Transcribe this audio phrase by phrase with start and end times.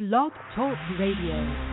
[0.00, 1.69] Blog Talk Radio.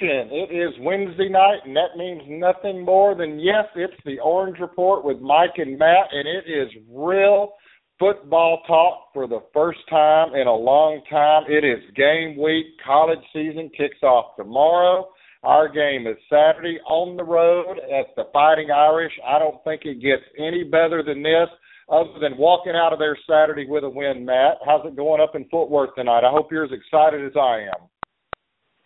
[0.00, 5.04] It is Wednesday night, and that means nothing more than yes, it's the Orange Report
[5.04, 7.52] with Mike and Matt, and it is real
[7.98, 11.44] football talk for the first time in a long time.
[11.48, 12.66] It is game week.
[12.86, 15.08] College season kicks off tomorrow.
[15.42, 19.12] Our game is Saturday on the road at the Fighting Irish.
[19.26, 21.48] I don't think it gets any better than this
[21.88, 24.58] other than walking out of there Saturday with a win, Matt.
[24.64, 26.24] How's it going up in Fort Worth tonight?
[26.24, 27.88] I hope you're as excited as I am.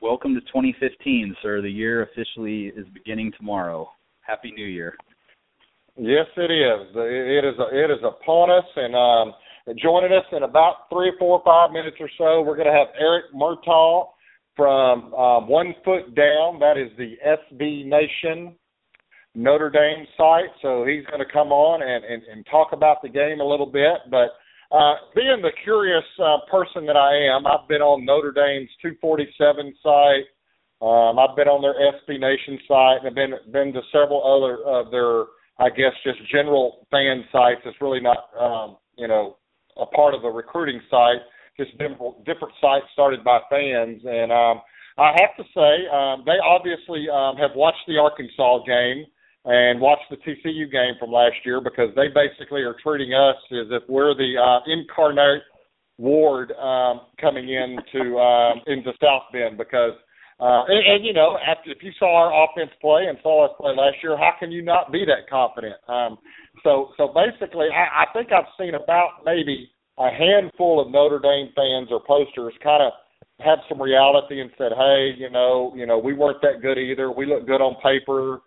[0.02, 1.62] Welcome to 2015, sir.
[1.62, 3.88] The year officially is beginning tomorrow.
[4.22, 4.96] Happy New Year.
[5.96, 6.88] Yes, it is.
[6.92, 7.54] It is.
[7.72, 9.32] It is upon us, and um,
[9.80, 13.26] joining us in about three, four, five minutes or so, we're going to have Eric
[13.32, 14.08] Murtaugh
[14.56, 16.58] from um, One Foot Down.
[16.58, 18.56] That is the SB Nation
[19.36, 20.50] Notre Dame site.
[20.62, 23.70] So he's going to come on and, and, and talk about the game a little
[23.70, 24.30] bit, but
[24.72, 29.74] uh, being the curious uh, person that I am, I've been on Notre Dame's 247
[29.82, 30.24] site.
[30.80, 34.64] Um, I've been on their SB Nation site, and I've been been to several other
[34.64, 37.60] of their, I guess, just general fan sites.
[37.64, 39.36] It's really not, um, you know,
[39.76, 41.20] a part of a recruiting site.
[41.60, 44.64] Just different different sites started by fans, and um,
[44.96, 49.04] I have to say, um, they obviously um, have watched the Arkansas game
[49.44, 53.66] and watch the TCU game from last year because they basically are treating us as
[53.70, 55.42] if we're the uh, Incarnate
[55.98, 59.92] Word um, coming into um, into South Bend because
[60.40, 63.52] uh, and, and you know after if you saw our offense play and saw us
[63.60, 65.74] play last year, how can you not be that confident?
[65.88, 66.18] Um,
[66.62, 71.52] so so basically, I, I think I've seen about maybe a handful of Notre Dame
[71.54, 72.92] fans or posters kind of
[73.40, 77.10] had some reality and said, hey, you know, you know, we weren't that good either.
[77.10, 78.40] We look good on paper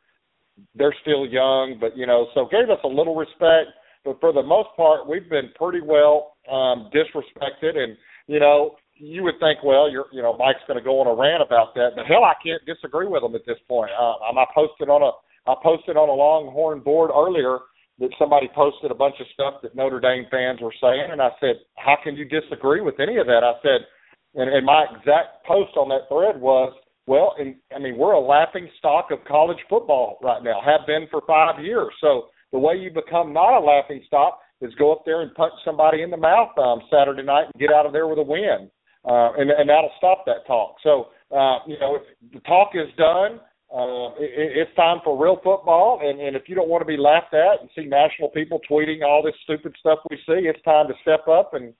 [0.75, 3.69] they're still young, but you know, so gave us a little respect.
[4.03, 9.23] But for the most part, we've been pretty well um, disrespected, and you know, you
[9.23, 11.91] would think, well, you're, you know, Mike's going to go on a rant about that,
[11.95, 13.91] but hell, I can't disagree with him at this point.
[13.91, 15.11] Uh, I posted on a,
[15.49, 17.59] I posted on a Longhorn board earlier
[17.99, 21.29] that somebody posted a bunch of stuff that Notre Dame fans were saying, and I
[21.39, 23.43] said, how can you disagree with any of that?
[23.43, 23.87] I said,
[24.35, 26.73] and, and my exact post on that thread was,
[27.07, 31.07] well, and I mean, we're a laughing stock of college football right now, have been
[31.11, 31.93] for five years.
[32.01, 35.53] So the way you become not a laughing stock is go up there and punch
[35.63, 38.69] somebody in the mouth um, Saturday night and get out of there with a win,
[39.05, 40.75] uh, and, and that'll stop that talk.
[40.83, 41.99] So uh, you know,
[42.33, 43.39] the talk is done.
[43.73, 46.97] Uh, it, it's time for real football, and, and if you don't want to be
[46.97, 50.87] laughed at and see national people tweeting all this stupid stuff we see, it's time
[50.87, 51.73] to step up and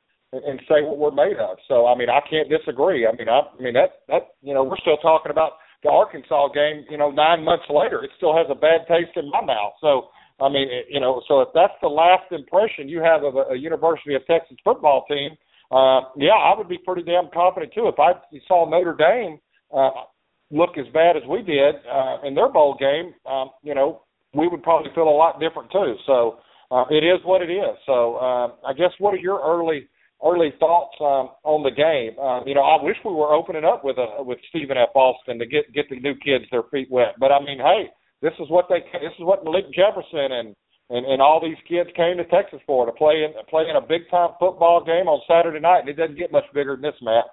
[0.44, 1.58] and, say what we're made of.
[1.68, 3.08] So I mean, I can't disagree.
[3.08, 5.54] I mean, I, I mean that that you know we're still talking about
[5.84, 6.86] the Arkansas game.
[6.90, 9.74] You know, nine months later, it still has a bad taste in my mouth.
[9.82, 10.10] So
[10.40, 13.54] I mean, it, you know, so if that's the last impression you have of a,
[13.54, 15.32] a University of Texas football team,
[15.72, 17.88] uh, yeah, I would be pretty damn confident too.
[17.88, 18.14] If I
[18.48, 19.40] saw Notre Dame
[19.76, 20.06] uh,
[20.52, 24.02] look as bad as we did uh, in their bowl game, um, you know,
[24.34, 25.96] we would probably feel a lot different too.
[26.06, 26.38] So
[26.72, 27.78] uh, it is what it is.
[27.86, 29.88] So uh, I guess what are your early
[30.26, 32.18] early thoughts um, on the game.
[32.18, 34.90] Um, you know, I wish we were opening up with a with Stephen F.
[34.96, 37.16] Austin to get get the new kids their feet wet.
[37.20, 40.56] But I mean, hey, this is what they this is what Malik Jefferson and
[40.90, 43.86] and and all these kids came to Texas for to play in play in a
[43.86, 47.00] big time football game on Saturday night, and it doesn't get much bigger than this,
[47.02, 47.26] Matt.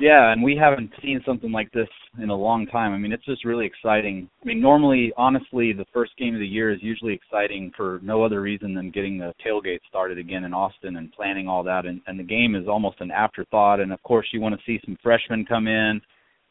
[0.00, 1.88] Yeah, and we haven't seen something like this
[2.22, 2.92] in a long time.
[2.92, 4.28] I mean, it's just really exciting.
[4.42, 8.22] I mean, normally, honestly, the first game of the year is usually exciting for no
[8.22, 11.84] other reason than getting the tailgate started again in Austin and planning all that.
[11.86, 13.80] And, and the game is almost an afterthought.
[13.80, 16.00] And of course, you want to see some freshmen come in.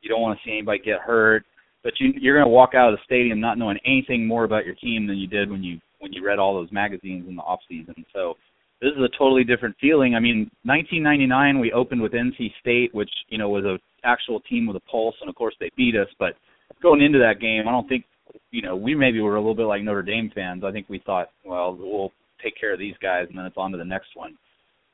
[0.02, 1.44] You don't want to see anybody get hurt.
[1.84, 4.66] But you, you're going to walk out of the stadium not knowing anything more about
[4.66, 7.42] your team than you did when you when you read all those magazines in the
[7.42, 7.96] off season.
[8.14, 8.36] So
[8.82, 10.16] this is a totally different feeling.
[10.16, 14.68] I mean, 1999 we opened with NC State, which you know was a actual team
[14.68, 16.08] with a pulse, and of course they beat us.
[16.20, 16.34] But
[16.82, 18.06] going into that game, I don't think
[18.52, 20.64] you know we maybe were a little bit like Notre Dame fans.
[20.64, 22.12] I think we thought, well, we'll
[22.44, 24.38] take care of these guys, and then it's on to the next one.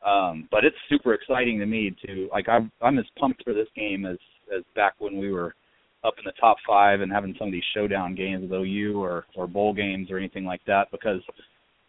[0.05, 3.67] Um, but it's super exciting to me to like I'm I'm as pumped for this
[3.75, 4.17] game as
[4.55, 5.55] as back when we were
[6.03, 9.25] up in the top five and having some of these showdown games with OU or
[9.35, 11.21] or bowl games or anything like that because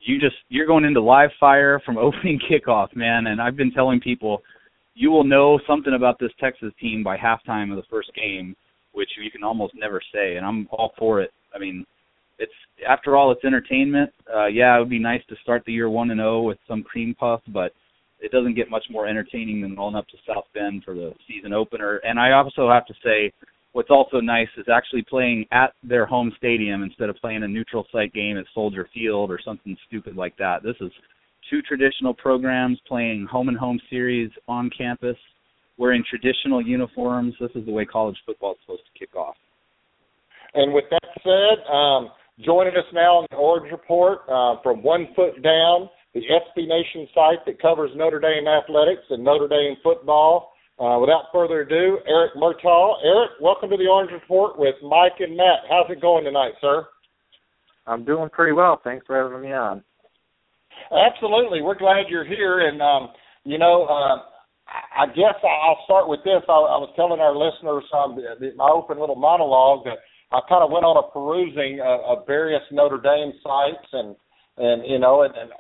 [0.05, 3.27] you just you're going into live fire from opening kickoff, man.
[3.27, 4.43] And I've been telling people
[4.95, 8.55] you will know something about this Texas team by halftime of the first game,
[8.93, 10.37] which you can almost never say.
[10.37, 11.31] And I'm all for it.
[11.55, 11.85] I mean,
[12.39, 12.53] it's
[12.89, 14.11] after all, it's entertainment.
[14.33, 16.59] Uh, yeah, it would be nice to start the year one and zero oh with
[16.69, 17.73] some cream puff, but
[18.21, 21.53] it doesn't get much more entertaining than rolling up to South Bend for the season
[21.53, 21.97] opener.
[22.05, 23.33] And I also have to say,
[23.75, 27.85] what's also nice is actually playing at their home stadium instead of playing a neutral
[27.93, 30.63] site game at Soldier Field or something stupid like that.
[30.63, 30.91] This is
[31.51, 35.17] two traditional programs playing home and home series on campus,
[35.77, 37.35] wearing traditional uniforms.
[37.41, 39.35] This is the way college football is supposed to kick off.
[40.55, 42.11] And with that said, um,
[42.45, 47.09] joining us now on the Orange Report uh, from One Foot Down, the SB Nation
[47.13, 50.54] site that covers Notre Dame athletics and Notre Dame football.
[50.79, 52.95] Uh, without further ado, Eric Murtaugh.
[53.05, 55.63] Eric, welcome to the Orange Report with Mike and Matt.
[55.71, 56.85] How's it going tonight, sir?
[57.87, 58.81] I'm doing pretty well.
[58.83, 59.85] Thanks for having me on.
[60.91, 61.63] Absolutely.
[61.63, 62.67] We're glad you're here.
[62.67, 63.11] And, um,
[63.45, 64.27] you know, uh,
[64.99, 66.43] I guess I'll start with this.
[66.49, 68.19] I, I was telling our listeners um,
[68.57, 69.99] my open little monologue that
[70.33, 74.17] I kind of went on a perusing of, of various Notre Dame sites and
[74.57, 75.51] and you know and, and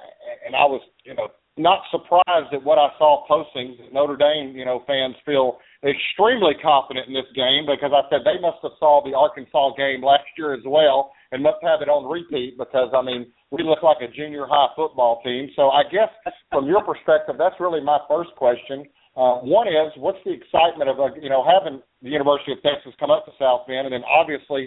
[0.46, 3.78] and I was you know not surprised at what I saw postings.
[3.92, 8.40] Notre Dame you know fans feel extremely confident in this game because I said they
[8.40, 12.10] must have saw the Arkansas game last year as well and must have it on
[12.10, 15.50] repeat because I mean we look like a junior high football team.
[15.54, 16.10] So I guess
[16.50, 18.86] from your perspective, that's really my first question.
[19.14, 22.90] Uh, one is what's the excitement of uh, you know having the University of Texas
[22.98, 24.66] come up to South Bend, and then obviously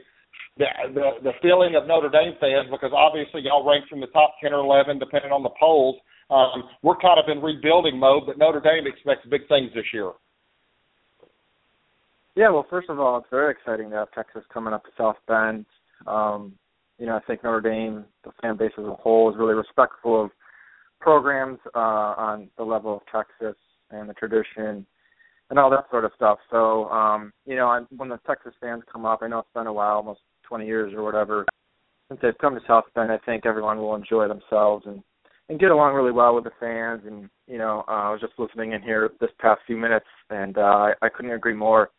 [0.55, 4.39] the, the the feeling of Notre Dame fans because obviously y'all ranked from the top
[4.39, 5.99] ten or eleven depending on the polls.
[6.29, 10.11] Um, we're kind of in rebuilding mode, but Notre Dame expects big things this year.
[12.35, 15.15] Yeah, well, first of all, it's very exciting to have Texas coming up to South
[15.27, 15.65] Bend.
[16.05, 16.53] Um,
[16.99, 20.25] you know, I think Notre Dame, the fan base as a whole, is really respectful
[20.25, 20.31] of
[20.99, 23.55] programs uh, on the level of Texas
[23.91, 24.85] and the tradition
[25.49, 26.39] and all that sort of stuff.
[26.51, 29.67] So, um, you know, I, when the Texas fans come up, I know it's been
[29.67, 31.45] a while, almost 20 years or whatever,
[32.09, 33.11] since they've come to South Bend.
[33.11, 35.01] I think everyone will enjoy themselves and
[35.49, 37.01] and get along really well with the fans.
[37.05, 40.57] And you know, uh, I was just listening in here this past few minutes, and
[40.57, 41.89] uh, I, I couldn't agree more.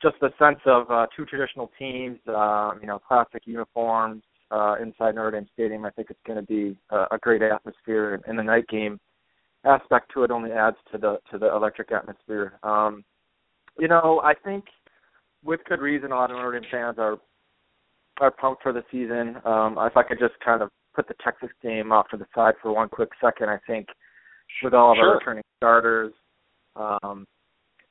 [0.00, 5.16] Just the sense of uh, two traditional teams, uh, you know, classic uniforms uh, inside
[5.16, 5.84] Notre Dame Stadium.
[5.84, 9.00] I think it's going to be a, a great atmosphere, and the night game
[9.64, 12.58] aspect to it only adds to the to the electric atmosphere.
[12.62, 13.04] Um,
[13.78, 14.64] you know, I think
[15.44, 17.18] with good reason, a lot of Notre Dame fans are
[18.20, 19.36] are pumped for the season.
[19.44, 22.54] Um, if I could just kind of put the Texas game off to the side
[22.60, 23.86] for one quick second, I think
[24.64, 25.10] with all of sure.
[25.10, 26.12] our returning starters,
[26.74, 27.24] um,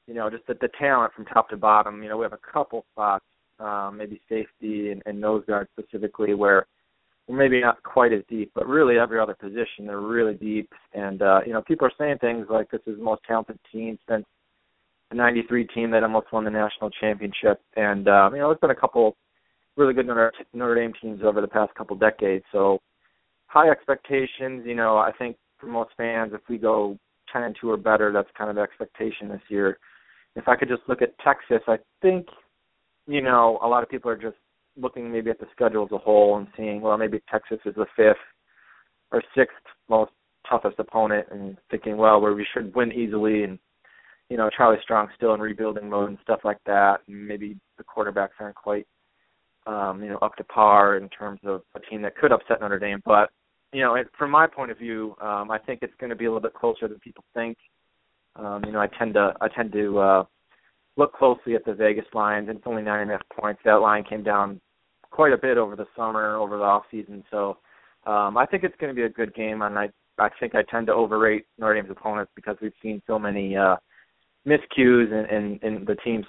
[0.08, 2.04] you know, just the, the talent from top to bottom.
[2.04, 3.24] You know, we have a couple spots,
[3.60, 6.66] um, maybe safety and, and nose guard specifically, where
[7.30, 10.70] maybe not quite as deep, but really every other position they're really deep.
[10.94, 13.98] And uh, you know, people are saying things like this is the most talented team
[14.10, 14.26] since
[15.12, 17.62] the '93 team that almost won the national championship.
[17.78, 19.16] And um, you know, there's been a couple
[19.78, 22.44] really good Notre, Notre Dame teams over the past couple decades.
[22.52, 22.80] So
[23.48, 24.64] high expectations.
[24.66, 26.98] You know, I think for most fans, if we go
[27.34, 29.80] 10 and 2 or better, that's kind of the expectation this year.
[30.36, 32.28] If I could just look at Texas, I think
[33.08, 34.38] you know a lot of people are just
[34.80, 37.88] looking maybe at the schedule as a whole and seeing, well, maybe Texas is the
[37.96, 38.18] fifth
[39.12, 39.56] or sixth
[39.90, 40.12] most
[40.48, 43.60] toughest opponent, and thinking, well, where we should win easily, and
[44.30, 47.84] you know, Charlie Strong still in rebuilding mode and stuff like that, and maybe the
[47.84, 48.86] quarterbacks aren't quite,
[49.68, 52.80] um, you know, up to par in terms of a team that could upset Notre
[52.80, 53.02] Dame.
[53.06, 53.30] But
[53.74, 56.26] you know, it, from my point of view, um, I think it's going to be
[56.26, 57.58] a little bit closer than people think.
[58.36, 60.24] Um, you know, I tend to I tend to uh,
[60.96, 63.62] look closely at the Vegas lines, and it's only nine and a half points.
[63.66, 64.62] That line came down
[65.12, 67.24] quite a bit over the summer, over the off season.
[67.30, 67.58] So
[68.06, 70.64] um, I think it's going to be a good game, and I I think I
[70.64, 73.76] tend to overrate Notre Dame's opponents because we've seen so many uh,
[74.48, 76.26] miscues and, and, and the teams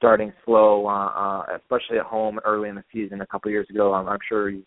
[0.00, 3.92] starting slow, uh, uh, especially at home early in the season a couple years ago.
[3.92, 4.64] I'm, I'm sure you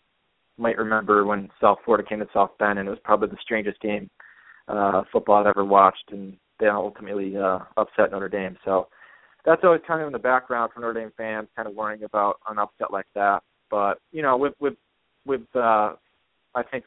[0.58, 3.80] might remember when South Florida came to South Bend, and it was probably the strangest
[3.80, 4.08] game
[4.68, 8.56] uh, football I've ever watched, and they ultimately uh, upset Notre Dame.
[8.64, 8.86] So
[9.44, 12.36] that's always kind of in the background for Notre Dame fans, kind of worrying about
[12.48, 13.42] an upset like that.
[13.72, 14.74] But you know, with with
[15.26, 15.94] with uh,
[16.54, 16.84] I think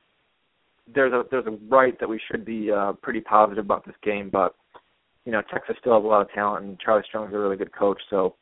[0.96, 4.30] there's a there's a right that we should be uh, pretty positive about this game.
[4.32, 4.56] But
[5.28, 7.58] you know, Texas still has a lot of talent, and Charlie Strong is a really
[7.58, 8.36] good coach, so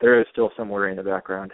[0.00, 1.50] there is still some worry in the background.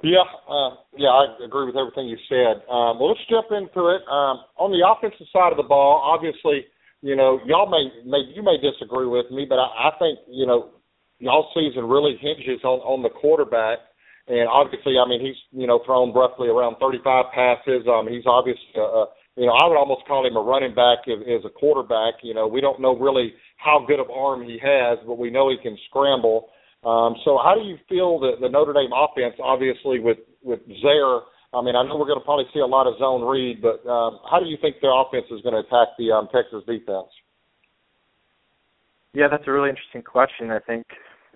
[0.00, 2.62] Yeah, uh, yeah, I agree with everything you said.
[2.70, 4.06] Um, well, let's jump into it.
[4.06, 6.70] Um, on the offensive side of the ball, obviously,
[7.02, 10.46] you know, y'all may, may you may disagree with me, but I, I think you
[10.46, 10.70] know,
[11.18, 13.82] y'all season really hinges on on the quarterback.
[14.30, 17.90] And obviously, I mean, he's you know thrown roughly around 35 passes.
[17.90, 21.22] Um, he's obviously a you know, I would almost call him a running back as,
[21.24, 22.20] as a quarterback.
[22.22, 23.32] You know, we don't know really
[23.62, 26.48] how good of arm he has, but we know he can scramble.
[26.84, 31.20] Um, so, how do you feel that the Notre Dame offense, obviously with with Zaire?
[31.52, 33.84] I mean, I know we're going to probably see a lot of zone read, but
[33.88, 37.10] um, how do you think their offense is going to attack the um, Texas defense?
[39.12, 40.52] Yeah, that's a really interesting question.
[40.52, 40.86] I think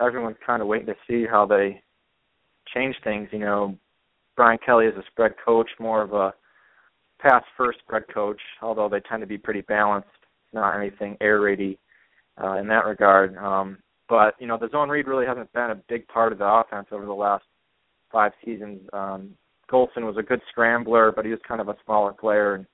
[0.01, 1.83] everyone's kind of waiting to see how they
[2.73, 3.29] change things.
[3.33, 3.77] You know,
[4.37, 6.33] Brian Kelly is a spread coach, more of a
[7.21, 10.09] pass first spread coach, although they tend to be pretty balanced,
[10.53, 11.77] not anything air raidy
[12.43, 13.37] uh, in that regard.
[13.37, 16.47] Um, but you know, the zone read really hasn't been a big part of the
[16.47, 17.45] offense over the last
[18.13, 18.81] five seasons.
[18.93, 19.31] Um,
[19.71, 22.67] Golson was a good scrambler, but he was kind of a smaller player and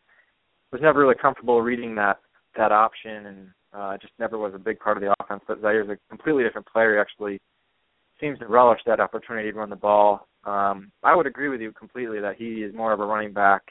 [0.73, 2.19] was never really comfortable reading that
[2.57, 5.43] that option, and uh, just never was a big part of the offense.
[5.47, 6.95] But Zaire's a completely different player.
[6.95, 7.41] He actually
[8.21, 10.27] seems to relish that opportunity to run the ball.
[10.45, 13.63] Um, I would agree with you completely that he is more of a running back.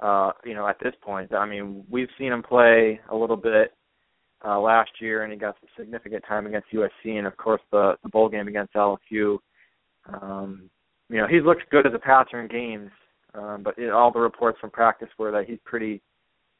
[0.00, 3.72] Uh, you know, at this point, I mean, we've seen him play a little bit
[4.46, 7.96] uh, last year, and he got some significant time against USC, and of course the,
[8.02, 9.38] the bowl game against LSU.
[10.12, 10.70] Um,
[11.08, 12.90] you know, he's looked good as a passer in games,
[13.34, 16.00] um, but it, all the reports from practice were that he's pretty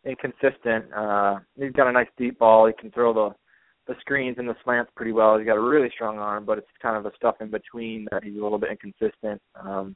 [0.05, 0.93] inconsistent.
[0.95, 2.67] Uh, he's got a nice deep ball.
[2.67, 3.35] He can throw the
[3.87, 5.39] the screens and the slants pretty well.
[5.39, 8.25] He's got a really strong arm, but it's kind of the stuff in between that
[8.25, 9.41] he's a little bit inconsistent.
[9.55, 9.95] Um,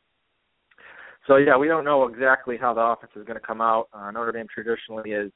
[1.27, 3.89] so yeah, we don't know exactly how the offense is going to come out.
[3.93, 5.33] Uh, Notre Dame traditionally is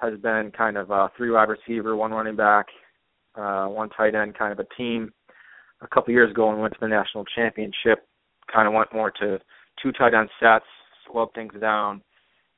[0.00, 2.66] has been kind of a three wide receiver, one running back,
[3.34, 5.12] uh, one tight end, kind of a team.
[5.82, 8.06] A couple years ago, when we went to the national championship,
[8.52, 9.38] kind of went more to
[9.82, 10.64] two tight end sets,
[11.10, 12.02] slowed things down,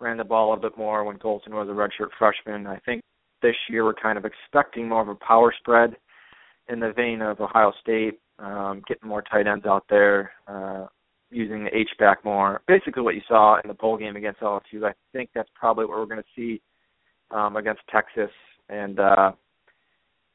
[0.00, 2.66] ran the ball a bit more when Golson was a redshirt freshman.
[2.66, 3.02] I think
[3.42, 5.96] this year we're kind of expecting more of a power spread
[6.68, 10.86] in the vein of Ohio State, um, getting more tight ends out there, uh,
[11.30, 12.62] using the H back more.
[12.66, 14.84] Basically, what you saw in the bowl game against LSU.
[14.84, 16.60] I think that's probably what we're going to see
[17.32, 18.30] um, against Texas.
[18.68, 19.32] And uh,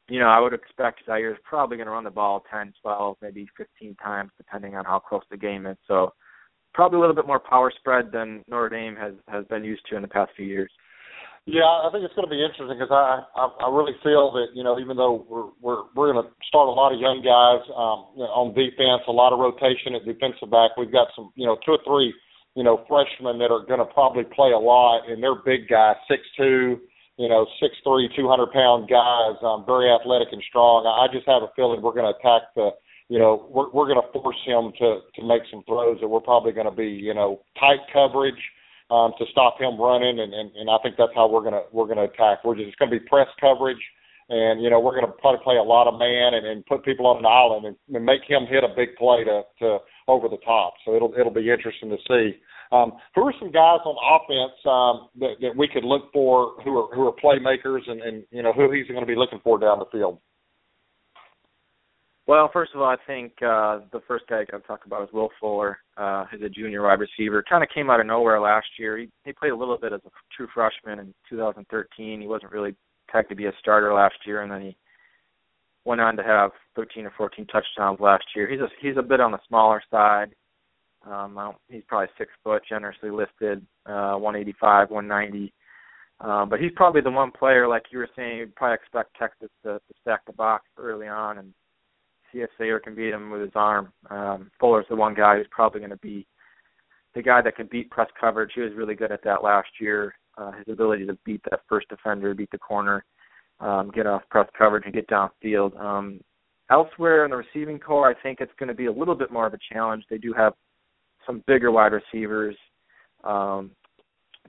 [0.09, 3.47] you know, I would expect Zaire's probably going to run the ball 10, 12, maybe
[3.57, 5.77] 15 times, depending on how close the game is.
[5.87, 6.13] So
[6.73, 9.95] probably a little bit more power spread than Notre Dame has has been used to
[9.95, 10.71] in the past few years.
[11.47, 14.51] Yeah, I think it's going to be interesting because I, I I really feel that
[14.53, 17.63] you know even though we're we're we're going to start a lot of young guys
[17.71, 20.77] um, you know, on defense, a lot of rotation at defensive back.
[20.77, 22.13] We've got some you know two or three
[22.57, 25.95] you know freshmen that are going to probably play a lot, and they're big guys,
[26.09, 26.81] six two,
[27.21, 30.89] you know six three, two hundred pound guys, um, very athletic and strong.
[30.89, 32.73] I just have a feeling we're going to attack the
[33.13, 36.25] you know we're we're going to force him to to make some throws that we're
[36.25, 38.41] probably going to be you know tight coverage
[38.89, 41.87] um, to stop him running, and, and, and I think that's how we're gonna we're
[41.87, 42.41] gonna attack.
[42.43, 43.81] We're just gonna be press coverage,
[44.29, 47.07] and you know we're gonna probably play a lot of man and, and put people
[47.07, 50.37] on an island and, and make him hit a big play to, to over the
[50.45, 50.73] top.
[50.85, 52.37] So it'll it'll be interesting to see.
[52.69, 56.77] Um, who are some guys on offense um, that, that we could look for who
[56.77, 59.57] are who are playmakers and, and you know who he's going to be looking for
[59.57, 60.19] down the field?
[62.27, 65.03] Well, first of all, I think uh, the first guy I got to talk about
[65.03, 65.77] is Will Fuller.
[65.95, 67.41] Uh, he's a junior wide receiver.
[67.49, 68.97] Kind of came out of nowhere last year.
[68.97, 72.19] He he played a little bit as a true freshman in 2013.
[72.19, 72.75] He wasn't really
[73.07, 74.77] pegged to be a starter last year, and then he
[75.85, 78.49] went on to have 13 or 14 touchdowns last year.
[78.49, 80.35] He's a he's a bit on the smaller side.
[81.05, 85.53] Um, I don't, he's probably six foot, generously listed, uh, 185, 190.
[86.19, 89.49] Uh, but he's probably the one player, like you were saying, you'd probably expect Texas
[89.63, 91.53] to, to stack the box early on and
[92.31, 93.93] see if Zaire can beat him with his arm.
[94.09, 96.25] Um, Fuller's the one guy who's probably going to be
[97.13, 98.51] the guy that can beat press coverage.
[98.55, 100.13] He was really good at that last year.
[100.37, 103.03] Uh, his ability to beat that first defender, beat the corner,
[103.59, 105.79] um, get off press coverage, and get downfield.
[105.79, 106.21] Um,
[106.69, 109.47] elsewhere in the receiving corps, I think it's going to be a little bit more
[109.47, 110.03] of a challenge.
[110.09, 110.53] They do have
[111.25, 112.55] some bigger wide receivers.
[113.23, 113.71] Um,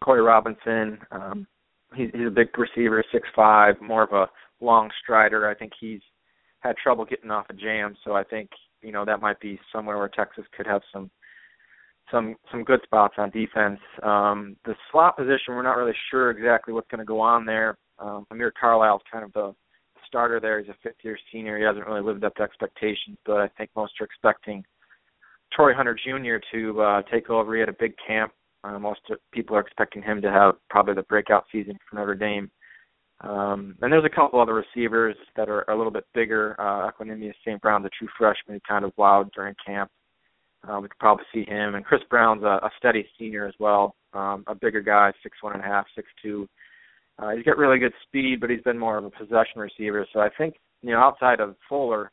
[0.01, 1.47] Corey Robinson, um,
[1.95, 4.29] he's, he's a big receiver, six five, more of a
[4.65, 5.49] long strider.
[5.49, 6.01] I think he's
[6.61, 7.97] had trouble getting off a jam.
[8.05, 8.51] So I think
[8.83, 11.11] you know that might be somewhere where Texas could have some
[12.11, 13.81] some some good spots on defense.
[14.03, 17.77] Um, the slot position, we're not really sure exactly what's going to go on there.
[17.99, 19.55] Um, Amir Carlisle's kind of the
[20.07, 20.61] starter there.
[20.61, 21.59] He's a fifth year senior.
[21.59, 24.65] He hasn't really lived up to expectations, but I think most are expecting
[25.55, 26.37] Torii Hunter Jr.
[26.53, 27.55] to uh, take over.
[27.55, 28.33] He had a big camp.
[28.65, 29.01] Uh, most
[29.33, 32.51] people are expecting him to have probably the breakout season for Notre Dame.
[33.21, 36.55] Um, and there's a couple other receivers that are a little bit bigger.
[36.59, 37.61] Uh, Equanimeous St.
[37.61, 39.91] Brown, the true freshman, kind of wowed during camp.
[40.67, 41.75] Uh, we could probably see him.
[41.75, 45.55] And Chris Brown's a, a steady senior as well, um, a bigger guy, six one
[45.55, 46.49] and a half, six two.
[47.19, 50.07] Uh, he's got really good speed, but he's been more of a possession receiver.
[50.13, 52.11] So I think you know outside of Fuller,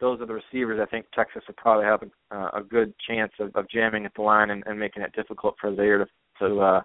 [0.00, 3.32] those are the receivers I think Texas will probably have a, uh, a good chance
[3.38, 6.06] of, of jamming at the line and, and making it difficult for Zaire to
[6.40, 6.82] to uh,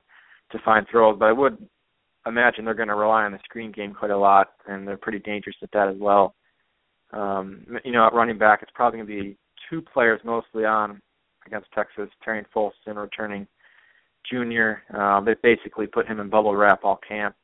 [0.51, 1.17] to find throws.
[1.17, 1.57] But I would
[2.27, 5.19] imagine they're going to rely on the screen game quite a lot, and they're pretty
[5.19, 6.35] dangerous at that as well.
[7.13, 9.37] Um, you know, at running back, it's probably going to be
[9.69, 11.01] two players mostly on
[11.45, 12.09] against Texas.
[12.23, 13.47] Tarean Folston returning
[14.29, 14.83] junior.
[14.97, 17.35] Uh, they basically put him in bubble wrap all camp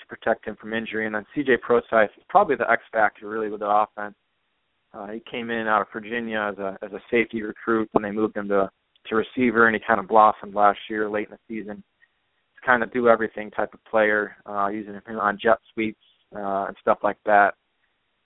[0.00, 1.06] to protect him from injury.
[1.06, 1.58] And then C.J.
[1.58, 4.14] Prosise is probably the X factor really with the offense.
[4.92, 8.10] Uh, he came in out of Virginia as a as a safety recruit, and they
[8.10, 8.70] moved him to
[9.08, 11.76] to receiver, and he kind of blossomed last year, late in the season.
[11.76, 16.00] He's kind of do everything type of player, uh, using him on jet sweeps
[16.34, 17.54] uh, and stuff like that.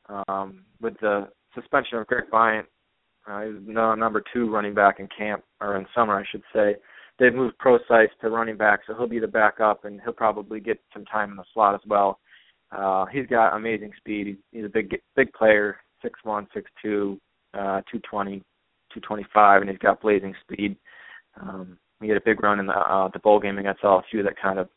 [0.09, 2.67] Um, with the suspension of Greg Bryant,
[3.27, 6.77] uh, he was number two running back in camp or in summer, I should say.
[7.19, 10.81] They've moved Prosise to running back, so he'll be the backup, and he'll probably get
[10.93, 12.19] some time in the slot as well.
[12.73, 14.27] Uh, he's got amazing speed.
[14.27, 17.21] He's, he's a big big player, six one, six two,
[17.53, 18.43] uh, two twenty,
[18.95, 20.77] two twenty five, and he's got blazing speed.
[21.41, 24.41] Um, he had a big run in the uh, the bowl game against LSU that
[24.41, 24.69] kind of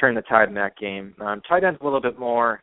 [0.00, 1.14] turned the tide in that game.
[1.20, 2.62] Um, tight end's a little bit more.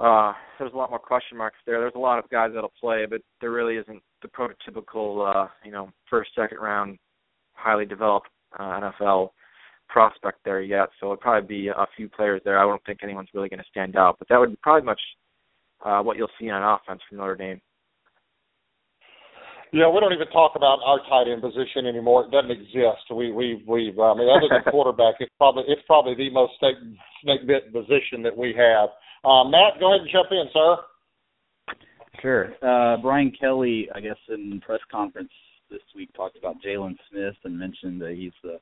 [0.00, 1.78] Uh, there's a lot more question marks there.
[1.80, 5.70] There's a lot of guys that'll play, but there really isn't the prototypical, uh, you
[5.70, 6.98] know, first, second round,
[7.52, 8.28] highly developed
[8.58, 9.30] uh, NFL
[9.88, 10.88] prospect there yet.
[10.98, 12.58] So it'll probably be a few players there.
[12.58, 15.00] I don't think anyone's really going to stand out, but that would be probably much
[15.84, 17.60] uh, what you'll see on offense from Notre Dame.
[19.72, 22.24] Yeah, we don't even talk about our tight end position anymore.
[22.24, 23.06] It doesn't exist.
[23.14, 23.94] We we we.
[24.02, 26.74] I mean, other than quarterback, it's probably it's probably the most snake
[27.22, 28.88] snake bit position that we have.
[29.24, 30.76] Uh, Matt, go ahead and jump in, sir.
[32.22, 32.52] Sure.
[32.62, 35.30] Uh, Brian Kelly, I guess, in press conference
[35.70, 38.58] this week talked about Jaylon Smith and mentioned that he's the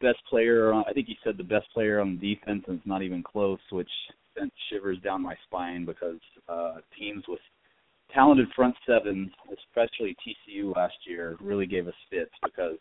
[0.00, 0.72] best player.
[0.72, 3.22] On, I think he said the best player on the defense, and it's not even
[3.22, 3.90] close, which
[4.38, 7.40] sent shivers down my spine because uh, teams with
[8.12, 12.78] talented front sevens, especially TCU last year, really gave us fits because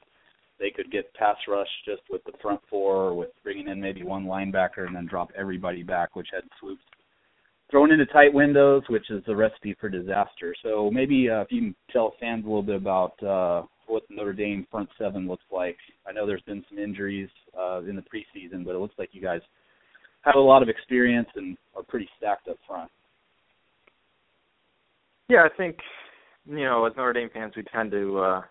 [0.64, 4.24] they could get pass rush just with the front four, with bringing in maybe one
[4.24, 6.82] linebacker and then drop everybody back, which had Swoopes
[7.70, 10.56] thrown into tight windows, which is a recipe for disaster.
[10.64, 14.16] So maybe uh, if you can tell fans a little bit about uh, what the
[14.16, 15.76] Notre Dame front seven looks like.
[16.08, 19.22] I know there's been some injuries uh, in the preseason, but it looks like you
[19.22, 19.42] guys
[20.22, 22.90] have a lot of experience and are pretty stacked up front.
[25.28, 25.76] Yeah, I think
[26.46, 28.42] you know, as Notre Dame fans, we tend to uh,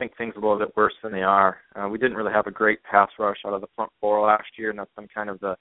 [0.00, 1.58] think things are a little bit worse than they are.
[1.76, 4.48] Uh, we didn't really have a great pass rush out of the front four last
[4.58, 5.54] year, and that's been kind of the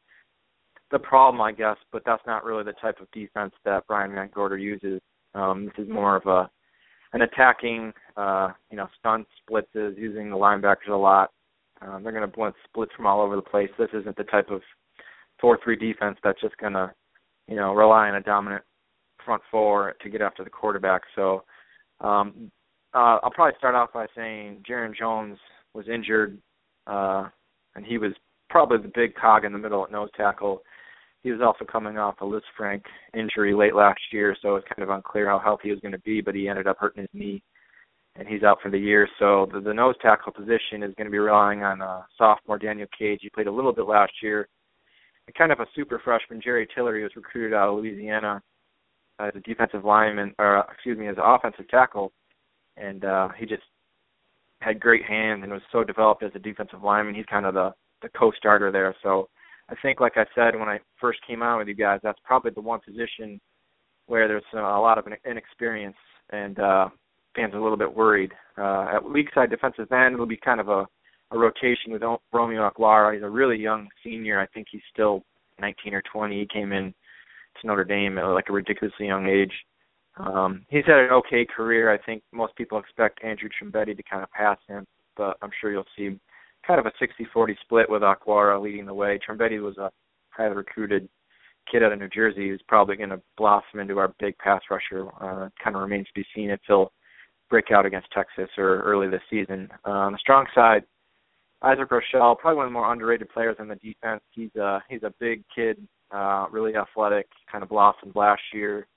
[0.92, 4.60] the problem, I guess, but that's not really the type of defense that Brian VanGorder
[4.60, 5.00] uses.
[5.36, 6.50] Um, this is more of a
[7.14, 11.32] an attacking, uh, you know, stunt blitzes using the linebackers a lot.
[11.82, 13.70] Um, they're going to blitz splits from all over the place.
[13.78, 14.62] This isn't the type of
[15.40, 16.92] four-three defense that's just going to,
[17.48, 18.64] you know, rely on a dominant
[19.26, 21.02] front four to get after the quarterback.
[21.16, 21.44] So
[22.00, 22.52] um,
[22.94, 25.38] uh, I'll probably start off by saying Jarron Jones
[25.74, 26.38] was injured,
[26.88, 27.28] uh,
[27.76, 28.14] and he was
[28.50, 30.64] probably the big cog in the middle at nose tackle.
[31.22, 32.82] He was also coming off a Lisfranc
[33.14, 36.00] injury late last year, so it's kind of unclear how healthy he was going to
[36.00, 37.44] be, but he ended up hurting his knee,
[38.16, 39.08] and he's out for the year.
[39.20, 42.88] So the, the nose tackle position is going to be relying on uh, sophomore Daniel
[42.98, 43.20] Cage.
[43.22, 44.48] He played a little bit last year.
[45.28, 48.42] And kind of a super freshman, Jerry Tillery, was recruited out of Louisiana
[49.20, 52.14] as a defensive lineman, or excuse me, as an offensive tackle,
[52.80, 53.64] and uh, he just
[54.62, 57.16] had great hands and was so developed as a defensive lineman.
[57.16, 58.96] He's kind of the the co-starter there.
[59.04, 59.28] So
[59.70, 62.52] I think, like I said when I first came out with you guys, that's probably
[62.52, 63.40] the one position
[64.08, 65.98] where there's a lot of inexperience
[66.32, 66.90] and uh,
[67.36, 68.32] fans are a little bit worried.
[68.58, 70.88] Uh, at weak side defensive end it'll be kind of a,
[71.32, 72.02] a rotation with
[72.34, 73.14] Romeo Okwara.
[73.14, 74.40] He's a really young senior.
[74.40, 75.24] I think he's still
[75.62, 76.40] 19 or 20.
[76.40, 76.94] He came in
[77.62, 79.54] to Notre Dame at like a ridiculously young age.
[80.20, 81.92] Um, he's had an okay career.
[81.92, 85.72] I think most people expect Andrew Trumbetti to kind of pass him, but I'm sure
[85.72, 86.20] you'll see
[86.68, 89.20] kind of a 60-40 split with Okwara leading the way.
[89.28, 89.90] Trumbetti was a
[90.30, 91.08] highly recruited
[91.72, 95.08] kid out of New Jersey who's probably going to blossom into our big pass rusher.
[95.22, 96.92] Uh, kind of remains to be seen if he'll
[97.50, 99.70] break out against Texas or early this season.
[99.86, 100.84] Uh, on the strong side,
[101.62, 104.22] Isaac Rochell, probably one of the more underrated players on the defense.
[104.32, 108.88] He's a he's a big kid, uh, really athletic, kind of blossomed last year,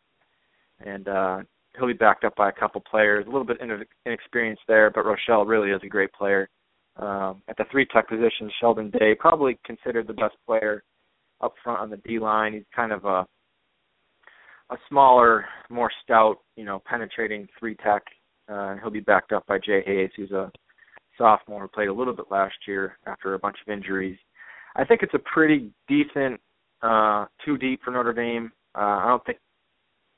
[0.86, 1.38] and uh,
[1.76, 3.24] he'll be backed up by a couple players.
[3.26, 3.58] A little bit
[4.06, 6.48] inexperienced there, but Rochell really is a great player.
[6.96, 10.82] Um, at the three tech position, Sheldon Day probably considered the best player
[11.40, 12.52] up front on the D line.
[12.52, 13.26] He's kind of a
[14.70, 18.02] a smaller, more stout, you know, penetrating three tech.
[18.48, 20.50] Uh, he'll be backed up by Jay Hayes, who's a
[21.18, 24.18] sophomore who played a little bit last year after a bunch of injuries.
[24.76, 26.40] I think it's a pretty decent
[26.82, 28.50] uh, two deep for Notre Dame.
[28.74, 29.38] Uh, I don't think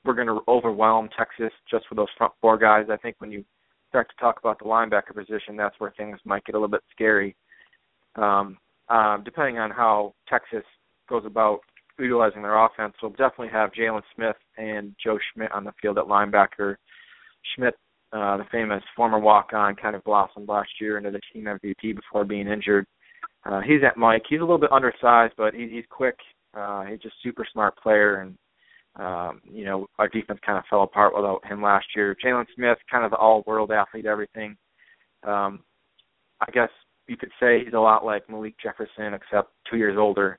[0.05, 2.87] we're going to overwhelm Texas just with those front four guys.
[2.91, 3.45] I think when you
[3.89, 6.83] start to talk about the linebacker position, that's where things might get a little bit
[6.93, 7.37] scary.
[8.17, 10.65] Um, um, depending on how Texas
[11.09, 11.61] goes about
[11.99, 16.05] utilizing their offense, we'll definitely have Jaylon Smith and Joe Schmidt on the field at
[16.05, 16.77] linebacker.
[17.55, 17.75] Schmidt,
[18.13, 22.25] uh, the famous former walk-on, kind of blossomed last year into the team MVP before
[22.25, 22.87] being injured.
[23.45, 24.23] Uh, he's at Mike.
[24.29, 26.17] He's a little bit undersized, but he, he's quick.
[26.55, 28.37] Uh, he's just super smart player, and
[28.97, 32.17] um, you know our defense kind of fell apart without him last year.
[32.25, 34.57] Jaylon Smith, kind of the all-world athlete, everything.
[35.23, 35.63] Um,
[36.41, 36.71] I guess
[37.07, 40.39] you could say he's a lot like Malik Jefferson, except two years older.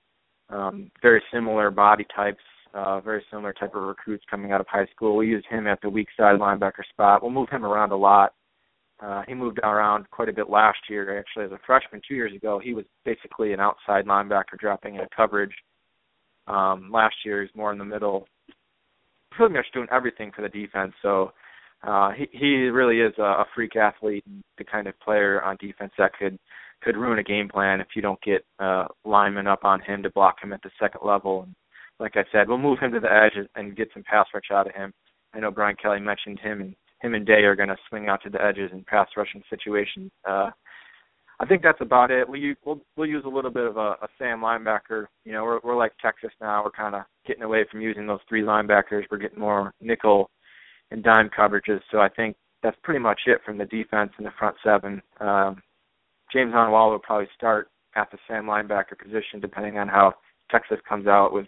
[0.49, 4.85] Um, very similar body types, uh, very similar type of recruits coming out of high
[4.95, 5.15] school.
[5.15, 7.21] We use him at the weak side linebacker spot.
[7.21, 8.33] We'll move him around a lot.
[9.01, 11.19] Uh, he moved around quite a bit last year.
[11.19, 15.07] Actually, as a freshman two years ago, he was basically an outside linebacker dropping into
[15.15, 15.53] coverage.
[16.47, 18.27] Um, last year, he's more in the middle,
[19.35, 20.93] pretty much doing everything for the defense.
[21.01, 21.31] So
[21.83, 25.57] uh, he he really is a, a freak athlete, and the kind of player on
[25.59, 26.37] defense that could
[26.81, 30.09] could ruin a game plan if you don't get uh, linemen up on him to
[30.11, 31.43] block him at the second level.
[31.43, 31.55] And
[31.99, 34.67] like I said, we'll move him to the edge and get some pass rush out
[34.67, 34.93] of him.
[35.33, 38.21] I know Brian Kelly mentioned him, and him and Day are going to swing out
[38.23, 40.11] to the edges in pass rushing situations.
[40.27, 40.51] Uh,
[41.39, 42.27] I think that's about it.
[42.27, 45.05] We we'll we'll use a little bit of a, a Sam linebacker.
[45.25, 46.63] You know, we're we're like Texas now.
[46.63, 49.03] We're kind of getting away from using those three linebackers.
[49.11, 50.29] We're getting more nickel
[50.91, 51.81] and dime coverages.
[51.91, 55.01] So I think that's pretty much it from the defense and the front seven.
[55.19, 55.61] Um,
[56.31, 60.13] James Onwualu will probably start at the Sam linebacker position, depending on how
[60.51, 61.47] Texas comes out with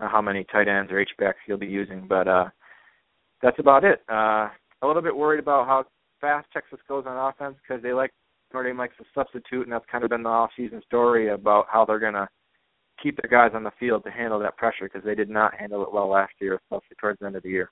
[0.00, 2.06] uh, how many tight ends or H backs he'll be using.
[2.08, 2.46] But uh,
[3.42, 4.02] that's about it.
[4.08, 4.48] Uh,
[4.82, 5.84] a little bit worried about how
[6.20, 8.12] fast Texas goes on offense because they like
[8.52, 11.84] Notre Dame likes to substitute, and that's kind of been the off-season story about how
[11.84, 12.28] they're going to
[13.02, 15.82] keep their guys on the field to handle that pressure because they did not handle
[15.82, 17.70] it well last year, especially towards the end of the year.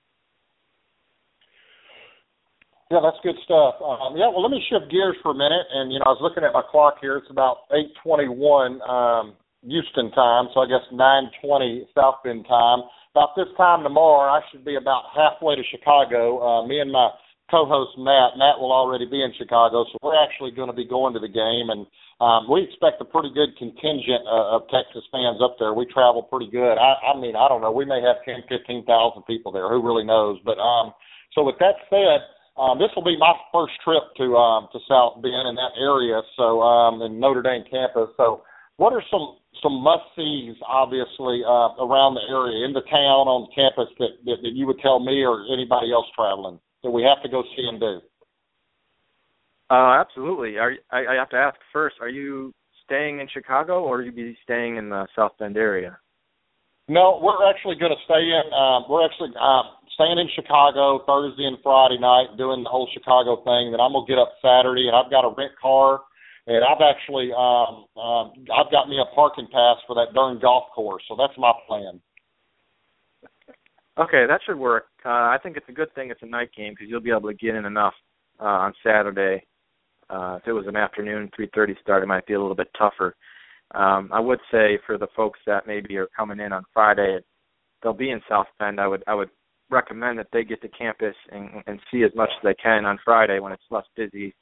[2.91, 3.79] Yeah, that's good stuff.
[3.79, 5.67] Um, yeah, well, let me shift gears for a minute.
[5.73, 7.17] And you know, I was looking at my clock here.
[7.17, 12.83] It's about 8:21 um, Houston time, so I guess 9:20 South Bend time.
[13.15, 16.43] About this time tomorrow, I should be about halfway to Chicago.
[16.43, 17.11] Uh, me and my
[17.51, 18.39] co-host Matt.
[18.39, 21.29] Matt will already be in Chicago, so we're actually going to be going to the
[21.29, 21.85] game, and
[22.23, 25.75] um, we expect a pretty good contingent uh, of Texas fans up there.
[25.75, 26.79] We travel pretty good.
[26.79, 27.73] I, I mean, I don't know.
[27.73, 29.69] We may have ten, fifteen thousand people there.
[29.69, 30.39] Who really knows?
[30.45, 30.95] But um,
[31.35, 32.23] so with that said
[32.61, 36.21] um, this will be my first trip to um, to South Bend in that area,
[36.37, 38.13] so um, in Notre Dame campus.
[38.17, 38.43] So,
[38.77, 43.49] what are some some must sees, obviously, uh, around the area, in the town, on
[43.55, 47.23] campus that, that that you would tell me or anybody else traveling that we have
[47.23, 48.01] to go see and do?
[49.71, 50.57] Uh, absolutely.
[50.59, 51.97] Are I, I have to ask first?
[52.01, 52.53] Are you
[52.85, 55.99] staying in Chicago, or are you be staying in the South Bend area?
[56.89, 58.43] No, we're actually going to stay in.
[58.53, 59.63] Uh, we're actually uh,
[59.95, 63.71] staying in Chicago Thursday and Friday night, doing the whole Chicago thing.
[63.71, 66.01] Then I'm gonna get up Saturday, and I've got a rent car,
[66.49, 70.73] and I've actually um, um, I've got me a parking pass for that darn golf
[70.75, 71.05] course.
[71.07, 72.01] So that's my plan.
[74.01, 74.87] Okay, that should work.
[75.05, 77.29] Uh, I think it's a good thing it's a night game because you'll be able
[77.29, 77.93] to get in enough
[78.41, 79.45] uh, on Saturday.
[80.09, 83.15] Uh, if it was an afternoon 3:30 start, it might be a little bit tougher.
[83.75, 87.19] Um, I would say for the folks that maybe are coming in on Friday,
[87.83, 88.81] they'll be in South Bend.
[88.81, 89.29] I would I would
[89.69, 92.99] recommend that they get to campus and, and see as much as they can on
[93.05, 94.35] Friday when it's less busy,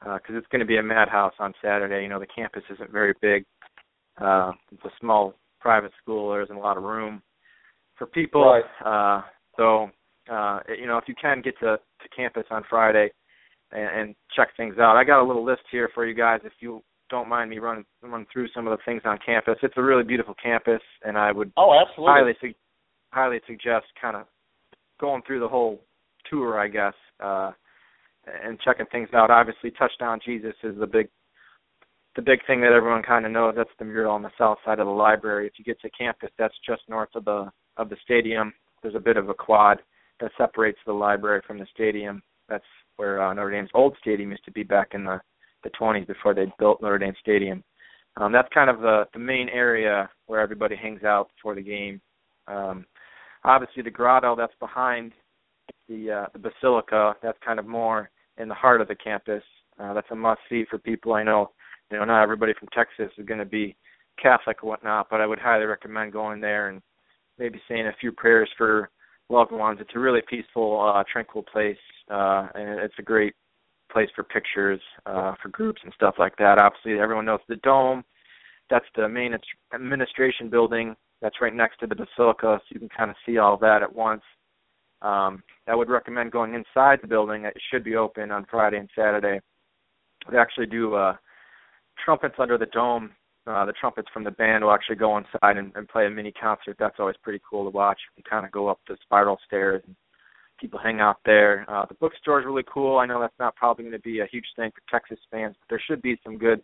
[0.00, 2.02] because uh, it's going to be a madhouse on Saturday.
[2.02, 3.44] You know, the campus isn't very big.
[4.18, 6.30] Uh, it's a small private school.
[6.30, 7.22] There isn't a lot of room
[7.96, 8.44] for people.
[8.44, 8.64] Right.
[8.84, 9.22] Uh,
[9.56, 9.90] so,
[10.30, 13.10] uh, you know, if you can get to, to campus on Friday
[13.72, 16.40] and, and check things out, I got a little list here for you guys.
[16.44, 19.74] If you don't mind me running run through some of the things on campus, it's
[19.76, 22.60] a really beautiful campus, and I would oh absolutely highly su-
[23.12, 24.26] highly suggest kind of
[25.00, 25.80] going through the whole
[26.28, 27.52] tour, I guess, uh,
[28.44, 29.30] and checking things out.
[29.30, 31.08] Obviously, Touchdown Jesus is the big
[32.16, 33.54] the big thing that everyone kind of knows.
[33.56, 35.46] That's the mural on the south side of the library.
[35.46, 38.52] If you get to campus, that's just north of the of the stadium.
[38.82, 39.78] There's a bit of a quad
[40.20, 42.22] that separates the library from the stadium.
[42.48, 42.64] That's
[42.96, 45.20] where uh, Notre Dame's old stadium used to be back in the
[45.64, 47.64] the 20s before they built Notre Dame Stadium.
[48.18, 52.00] Um, that's kind of the the main area where everybody hangs out for the game.
[52.46, 52.86] Um,
[53.44, 55.12] obviously the grotto that's behind
[55.88, 59.42] the uh, the basilica that's kind of more in the heart of the campus.
[59.78, 61.12] Uh, that's a must see for people.
[61.12, 61.50] I know,
[61.90, 63.76] you know, not everybody from Texas is going to be
[64.20, 66.80] Catholic or whatnot, but I would highly recommend going there and
[67.38, 68.90] maybe saying a few prayers for
[69.28, 69.78] loved ones.
[69.80, 71.76] It's a really peaceful, uh, tranquil place,
[72.10, 73.34] uh, and it's a great
[73.90, 76.58] place for pictures, uh, for groups and stuff like that.
[76.58, 78.04] Obviously, everyone knows the dome.
[78.70, 79.36] That's the main
[79.74, 83.56] administration building that's right next to the basilica, so you can kind of see all
[83.58, 84.22] that at once.
[85.02, 87.44] Um, I would recommend going inside the building.
[87.44, 89.40] It should be open on Friday and Saturday.
[90.30, 91.16] They actually do uh,
[92.04, 93.10] trumpets under the dome
[93.46, 96.32] uh, the trumpets from the band will actually go inside and, and play a mini
[96.32, 96.76] concert.
[96.78, 97.98] That's always pretty cool to watch.
[98.16, 99.94] You kind of go up the spiral stairs and
[100.60, 101.64] people hang out there.
[101.68, 102.98] Uh, the bookstore is really cool.
[102.98, 105.68] I know that's not probably going to be a huge thing for Texas fans, but
[105.68, 106.60] there should be some good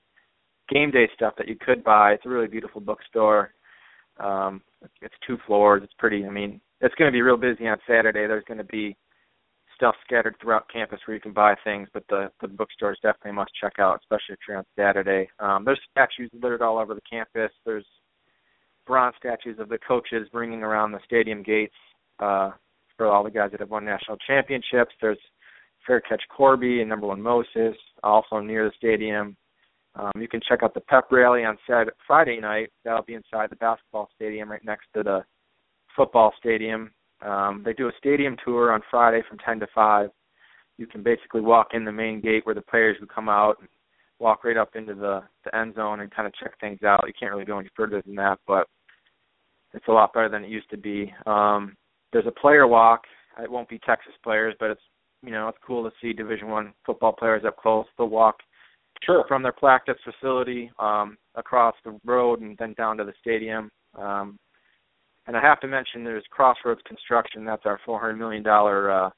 [0.72, 2.12] game day stuff that you could buy.
[2.12, 3.54] It's a really beautiful bookstore.
[4.18, 4.62] Um,
[5.00, 5.82] it's two floors.
[5.84, 6.24] It's pretty.
[6.26, 8.26] I mean, it's going to be real busy on Saturday.
[8.26, 8.96] There's going to be
[9.82, 13.32] stuff scattered throughout campus where you can buy things, but the the bookstore is definitely
[13.32, 15.28] must check out, especially if you're on Saturday.
[15.40, 17.50] Um, there's statues littered all over the campus.
[17.66, 17.84] There's
[18.86, 21.74] bronze statues of the coaches bringing around the stadium gates
[22.20, 22.52] uh,
[22.96, 24.94] for all the guys that have won national championships.
[25.00, 25.18] There's
[25.84, 29.36] Fair Catch Corby and Number One Moses, also near the stadium.
[29.96, 32.70] Um, you can check out the pep rally on Saturday, Friday night.
[32.84, 35.24] That'll be inside the basketball stadium, right next to the
[35.96, 36.92] football stadium.
[37.24, 40.10] Um, they do a stadium tour on Friday from 10 to 5.
[40.78, 43.68] You can basically walk in the main gate where the players would come out and
[44.18, 47.04] walk right up into the, the end zone and kind of check things out.
[47.06, 48.66] You can't really go any further than that, but
[49.74, 51.12] it's a lot better than it used to be.
[51.26, 51.76] Um,
[52.12, 53.02] there's a player walk.
[53.42, 54.80] It won't be Texas players, but it's
[55.22, 57.86] you know it's cool to see Division One football players up close.
[57.96, 58.36] They'll walk
[59.04, 59.24] sure.
[59.26, 63.70] from their practice facility um, across the road and then down to the stadium.
[63.98, 64.38] Um,
[65.26, 67.44] and I have to mention there's Crossroads Construction.
[67.44, 69.10] That's our $400 million uh,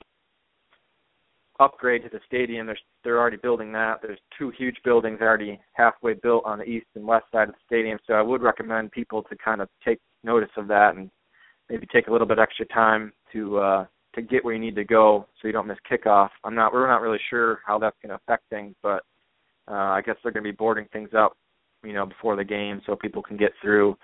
[1.61, 2.67] upgrade to the stadium.
[2.67, 4.01] There's, they're already building that.
[4.03, 7.61] There's two huge buildings already halfway built on the east and west side of the
[7.67, 7.99] stadium.
[8.07, 11.11] So I would recommend people to kind of take notice of that and
[11.71, 14.85] maybe take a little bit extra time to uh, to get where you need to
[14.85, 16.29] go so you don't miss kickoff.
[16.45, 19.03] I'm not we're not really sure how that's going to affect things, but
[19.69, 21.37] uh, I guess they're going to be boarding things up,
[21.83, 23.97] you know, before the game so people can get through.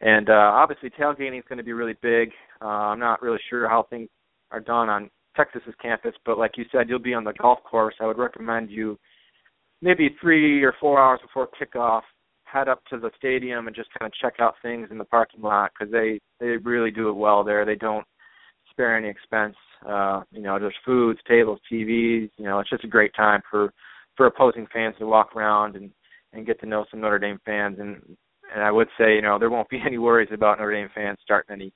[0.00, 2.30] And uh, obviously, tailgating is going to be really big.
[2.60, 4.08] Uh, I'm not really sure how things
[4.50, 7.94] are done on Texas's campus, but like you said, you'll be on the golf course.
[8.00, 8.98] I would recommend you
[9.82, 12.02] maybe three or four hours before kickoff
[12.44, 15.42] head up to the stadium and just kind of check out things in the parking
[15.42, 17.64] lot because they they really do it well there.
[17.64, 18.06] They don't
[18.70, 19.56] spare any expense.
[19.86, 22.30] Uh, you know, there's foods, tables, TVs.
[22.36, 23.72] You know, it's just a great time for
[24.16, 25.90] for opposing fans to walk around and
[26.32, 27.78] and get to know some Notre Dame fans.
[27.78, 28.16] And
[28.54, 31.18] and I would say, you know, there won't be any worries about Notre Dame fans
[31.22, 31.72] starting any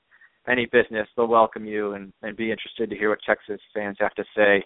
[0.49, 1.07] any business.
[1.17, 4.65] They'll welcome you and and be interested to hear what Texas fans have to say.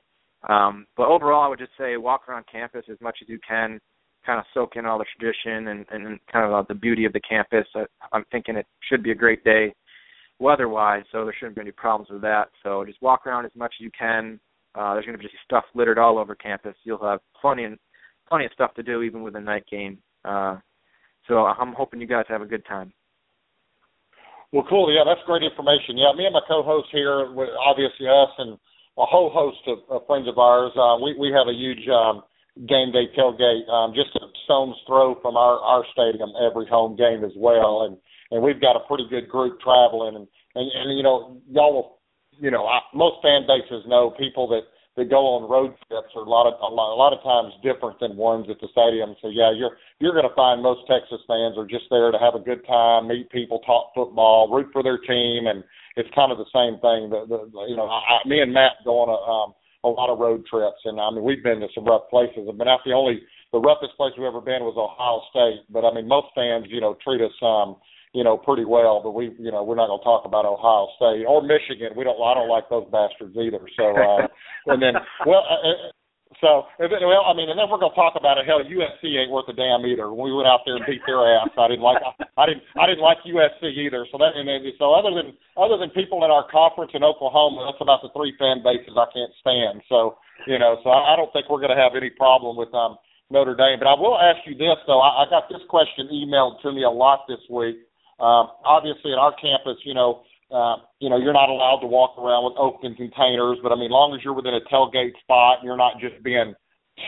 [0.48, 3.80] Um, but overall, I would just say walk around campus as much as you can,
[4.26, 7.12] kind of soak in all the tradition and and kind of uh, the beauty of
[7.12, 7.66] the campus.
[7.74, 9.74] I, I'm thinking it should be a great day
[10.40, 12.48] weather-wise, so there shouldn't be any problems with that.
[12.62, 14.40] So just walk around as much as you can.
[14.74, 16.74] Uh, there's going to be just stuff littered all over campus.
[16.82, 17.78] You'll have plenty and
[18.28, 19.98] plenty of stuff to do even with a night game.
[20.24, 20.56] Uh,
[21.28, 22.92] so I'm hoping you guys have a good time.
[24.52, 24.92] Well, cool.
[24.92, 25.98] Yeah, that's great information.
[25.98, 27.26] Yeah, me and my co-host here,
[27.66, 28.54] obviously us and
[28.96, 32.22] a whole host of, of friends of ours, uh, we we have a huge um,
[32.68, 37.24] game day tailgate um, just a stone's throw from our our stadium every home game
[37.24, 37.98] as well, and
[38.30, 41.98] and we've got a pretty good group traveling, and and, and you know y'all will,
[42.38, 44.62] you know, I, most fan bases know people that
[44.96, 47.50] that go on road trips are a lot of a lot, a lot of times
[47.66, 49.18] different than ones at the stadium.
[49.18, 52.38] So yeah, you're you're going to find most Texas fans are just there to have
[52.38, 55.66] a good time, meet people, talk football, root for their team, and
[55.98, 57.10] it's kind of the same thing.
[57.10, 59.50] The, the you know, I, me and Matt go on a um,
[59.82, 62.46] a lot of road trips, and I mean we've been to some rough places.
[62.46, 63.18] But that's the only
[63.50, 65.66] the roughest place we've ever been was Ohio State.
[65.74, 67.76] But I mean most fans, you know, treat us um
[68.14, 69.02] you know, pretty well.
[69.02, 71.98] But we, you know, we're not going to talk about Ohio State or Michigan.
[71.98, 72.16] We don't.
[72.22, 73.60] I don't like those bastards either.
[73.76, 74.30] So, uh,
[74.70, 74.94] and then,
[75.26, 75.90] well, uh, uh
[76.42, 78.46] so well, I mean, and then we're going to talk about it.
[78.46, 80.10] Hell, USC ain't worth a damn either.
[80.10, 82.02] When we went out there and beat their ass, I didn't like.
[82.02, 82.62] I didn't.
[82.74, 84.02] I didn't like USC either.
[84.10, 87.70] So that and then, so other than other than people in our conference in Oklahoma,
[87.70, 89.82] that's about the three fan bases I can't stand.
[89.90, 92.70] So you know, so I, I don't think we're going to have any problem with
[92.74, 92.98] um
[93.30, 93.78] Notre Dame.
[93.78, 95.02] But I will ask you this though.
[95.02, 97.78] I, I got this question emailed to me a lot this week
[98.24, 102.16] um, obviously, at our campus, you know, uh, you know, you're not allowed to walk
[102.16, 105.66] around with open containers, but I mean, long as you're within a tailgate spot and
[105.66, 106.54] you're not just being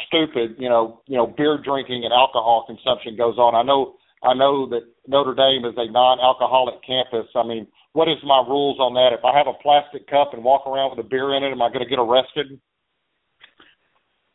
[0.06, 3.54] stupid, you know, you know, beer drinking and alcohol consumption goes on.
[3.54, 7.30] I know, I know that Notre Dame is a non-alcoholic campus.
[7.34, 9.16] I mean, what is my rules on that?
[9.16, 11.62] If I have a plastic cup and walk around with a beer in it, am
[11.62, 12.60] I going to get arrested?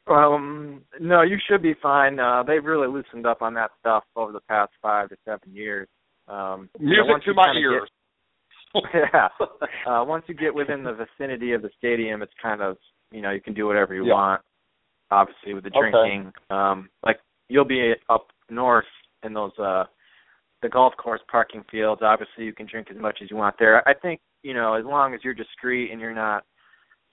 [0.07, 2.19] Um, no, you should be fine.
[2.19, 5.87] Uh, they've really loosened up on that stuff over the past five to seven years.
[6.31, 7.89] Um, Music you know, to my ears.
[8.73, 9.27] Get, yeah.
[9.85, 12.77] Uh, once you get within the vicinity of the stadium, it's kind of
[13.11, 14.13] you know you can do whatever you yeah.
[14.13, 14.41] want.
[15.11, 16.35] Obviously, with the drinking, okay.
[16.49, 17.17] um, like
[17.49, 18.85] you'll be up north
[19.23, 19.83] in those uh
[20.61, 22.01] the golf course parking fields.
[22.01, 23.87] Obviously, you can drink as much as you want there.
[23.87, 26.45] I think you know as long as you're discreet and you're not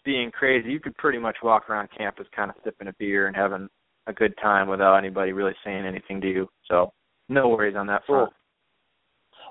[0.05, 3.35] being crazy, you could pretty much walk around campus kind of sipping a beer and
[3.35, 3.69] having
[4.07, 6.49] a good time without anybody really saying anything to you.
[6.71, 6.93] So
[7.29, 8.33] no worries on that front.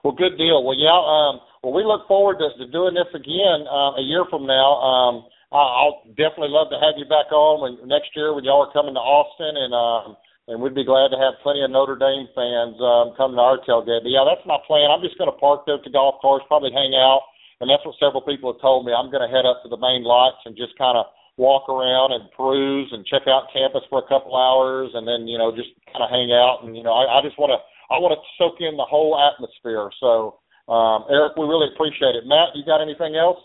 [0.07, 0.63] Well, good deal.
[0.63, 0.95] Well, yeah.
[0.95, 4.79] Um, well, we look forward to, to doing this again uh, a year from now.
[4.79, 8.71] Um, I'll definitely love to have you back on when next year when y'all are
[8.71, 10.15] coming to Austin, and um,
[10.47, 13.59] and we'd be glad to have plenty of Notre Dame fans um, come to our
[13.67, 14.07] tailgate.
[14.07, 14.87] But yeah, that's my plan.
[14.87, 17.27] I'm just going to park there at the golf course, probably hang out,
[17.59, 18.95] and that's what several people have told me.
[18.95, 22.15] I'm going to head up to the main lots and just kind of walk around
[22.15, 25.75] and peruse and check out campus for a couple hours, and then you know just
[25.91, 26.63] kind of hang out.
[26.63, 29.17] And you know, I, I just want to I want to soak in the whole
[29.17, 29.89] atmosphere.
[29.99, 30.39] So,
[30.71, 32.27] um, Eric, we really appreciate it.
[32.27, 33.39] Matt, you got anything else?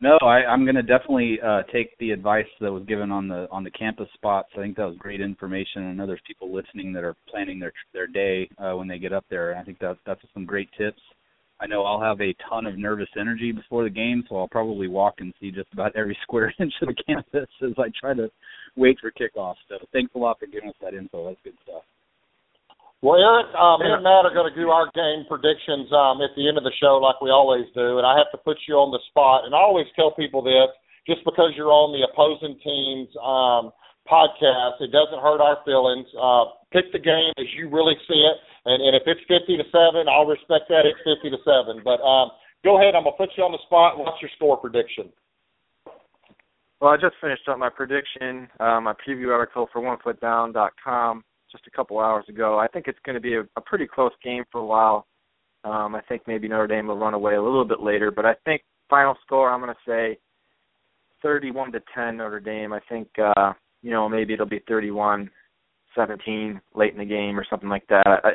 [0.00, 3.48] No, I, I'm going to definitely uh, take the advice that was given on the
[3.50, 4.48] on the campus spots.
[4.54, 5.88] I think that was great information.
[5.88, 9.12] I know there's people listening that are planning their their day uh, when they get
[9.12, 9.56] up there.
[9.56, 11.00] I think that that's some great tips.
[11.60, 14.88] I know I'll have a ton of nervous energy before the game, so I'll probably
[14.88, 18.28] walk and see just about every square inch of the campus as I try to
[18.76, 19.54] wait for kickoff.
[19.68, 21.28] So thanks a lot for giving us that info.
[21.28, 21.82] That's good stuff.
[23.04, 26.32] Well, Eric, uh, me and Matt are going to do our game predictions um, at
[26.40, 28.00] the end of the show, like we always do.
[28.00, 29.44] And I have to put you on the spot.
[29.44, 30.72] And I always tell people this:
[31.04, 33.76] just because you're on the opposing team's um,
[34.08, 36.08] podcast, it doesn't hurt our feelings.
[36.16, 39.68] Uh, pick the game as you really see it, and, and if it's fifty to
[39.68, 40.88] seven, I'll respect that.
[40.88, 41.84] It's fifty to seven.
[41.84, 42.32] But um,
[42.64, 42.96] go ahead.
[42.96, 44.00] I'm gonna put you on the spot.
[44.00, 45.12] What's your score prediction?
[46.80, 51.20] Well, I just finished up my prediction, uh, my preview article for OneFootDown.com
[51.54, 52.58] just a couple hours ago.
[52.58, 55.06] I think it's going to be a, a pretty close game for a while.
[55.62, 58.34] Um, I think maybe Notre Dame will run away a little bit later, but I
[58.44, 60.18] think final score I'm going to say
[61.22, 62.72] 31 to 10 Notre Dame.
[62.72, 65.30] I think uh, you know maybe it'll be 31
[65.94, 68.02] 17 late in the game or something like that.
[68.06, 68.30] I,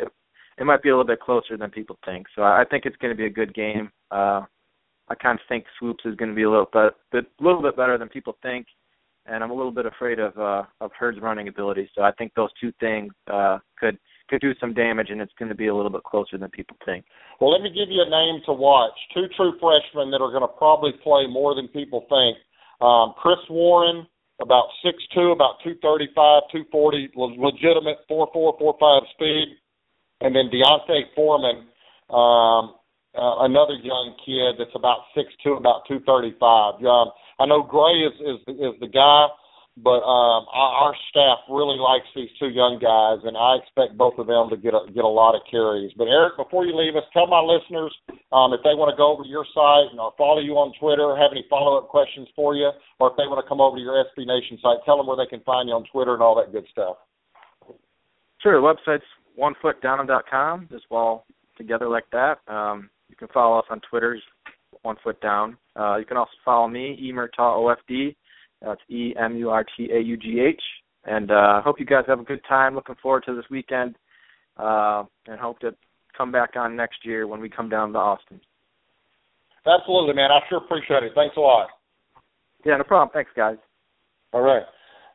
[0.57, 2.27] it might be a little bit closer than people think.
[2.35, 3.91] So I think it's going to be a good game.
[4.11, 4.41] Uh,
[5.09, 7.61] I kind of think Swoopes is going to be a little bit, bit, a little
[7.61, 8.67] bit better than people think
[9.29, 11.89] and I'm a little bit afraid of uh, of Heard's running ability.
[11.95, 13.97] So I think those two things uh, could
[14.29, 16.77] could do some damage, and it's going to be a little bit closer than people
[16.85, 17.05] think.
[17.39, 18.93] Well, let me give you a name to watch.
[19.13, 22.37] Two true freshmen that are going to probably play more than people think.
[22.81, 24.07] Um, Chris Warren,
[24.41, 29.57] about six two, about two thirty five, two forty, legitimate four four four five speed,
[30.21, 31.67] and then D'Onta Foreman,
[32.09, 32.75] um,
[33.17, 36.77] uh, another young kid that's about six two, about two thirty five.
[36.83, 39.27] Um, I know Gray is is is the guy,
[39.81, 44.19] but um, our, our staff really likes these two young guys, and I expect both
[44.19, 45.91] of them to get a, get a lot of carries.
[45.95, 47.95] But Eric, before you leave us, tell my listeners
[48.35, 50.75] um, if they want to go over to your site and or follow you on
[50.77, 52.69] Twitter, have any follow up questions for you,
[52.99, 55.17] or if they want to come over to your SB Nation site, tell them where
[55.17, 56.97] they can find you on Twitter and all that good stuff.
[58.43, 59.07] Sure, the website's
[59.39, 61.25] onefootdown.com, just all
[61.57, 62.39] together like that.
[62.47, 64.17] Um, you can follow us on Twitter,
[64.83, 65.57] one foot down.
[65.77, 68.15] Uh, you can also follow me, Emurtaugh OFD.
[68.61, 70.61] That's E M U R T A U G H.
[71.05, 72.75] And I uh, hope you guys have a good time.
[72.75, 73.95] Looking forward to this weekend,
[74.57, 75.71] uh, and hope to
[76.17, 78.41] come back on next year when we come down to Austin.
[79.65, 80.29] Absolutely, man.
[80.31, 81.13] I sure appreciate it.
[81.15, 81.69] Thanks a lot.
[82.65, 83.09] Yeah, no problem.
[83.13, 83.57] Thanks, guys.
[84.33, 84.63] All right.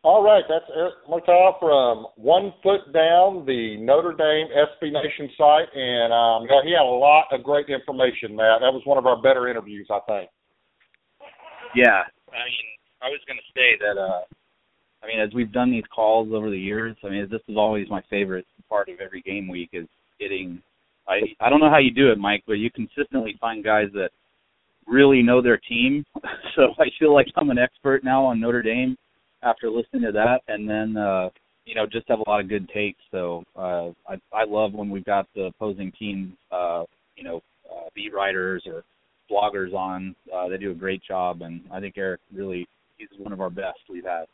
[0.05, 5.73] All right, that's Eric Murtaugh from One Foot Down, the Notre Dame SB Nation site,
[5.75, 8.37] and um, he had a lot of great information.
[8.37, 10.31] Matt, that was one of our better interviews, I think.
[11.75, 12.69] Yeah, I mean,
[13.01, 13.99] I was going to say that.
[13.99, 14.21] uh
[15.03, 17.89] I mean, as we've done these calls over the years, I mean, this is always
[17.89, 19.89] my favorite part of every game week is
[20.21, 20.61] getting.
[21.09, 24.11] I I don't know how you do it, Mike, but you consistently find guys that
[24.87, 26.05] really know their team.
[26.57, 28.99] so I feel like I'm an expert now on Notre Dame
[29.45, 31.29] after listening to that, and then uh,
[31.65, 33.01] you know just have a lot of good takes.
[33.11, 36.85] So uh, I I love when we've got the opposing team, uh,
[37.17, 38.85] you know, uh, beat writers or
[39.31, 40.15] bloggers on.
[40.35, 43.51] Uh, they do a great job, and I think Eric really he's one of our
[43.51, 44.27] best we've had.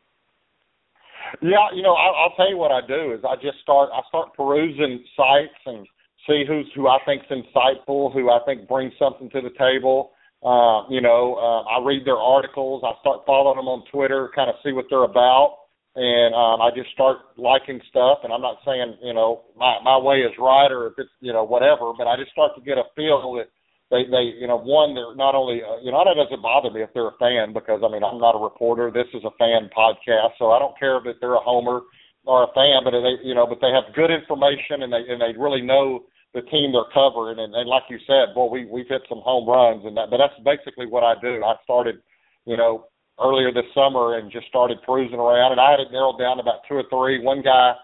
[1.43, 4.01] Yeah, you know, I, I'll tell you what I do is I just start I
[4.09, 5.87] start perusing sites and
[6.27, 10.13] see who's who I think's insightful, who I think brings something to the table.
[10.41, 12.81] Uh, you know, uh, I read their articles.
[12.81, 16.73] I start following them on Twitter, kind of see what they're about, and um, I
[16.73, 18.25] just start liking stuff.
[18.25, 21.33] And I'm not saying you know my my way is right or if it's you
[21.33, 23.53] know whatever, but I just start to get a feel that
[23.93, 26.81] they they you know one they're not only uh, you know that doesn't bother me
[26.81, 28.89] if they're a fan because I mean I'm not a reporter.
[28.89, 31.85] This is a fan podcast, so I don't care if they're a homer
[32.25, 35.21] or a fan, but they you know but they have good information and they and
[35.21, 37.39] they really know the team they're covering.
[37.39, 40.11] And, and like you said, boy, we we've hit some home runs, and that.
[40.11, 41.43] But that's basically what I do.
[41.43, 42.03] I started,
[42.47, 42.87] you know,
[43.21, 46.43] earlier this summer and just started cruising around, and I had it narrowed down to
[46.43, 47.23] about two or three.
[47.23, 47.75] One guy,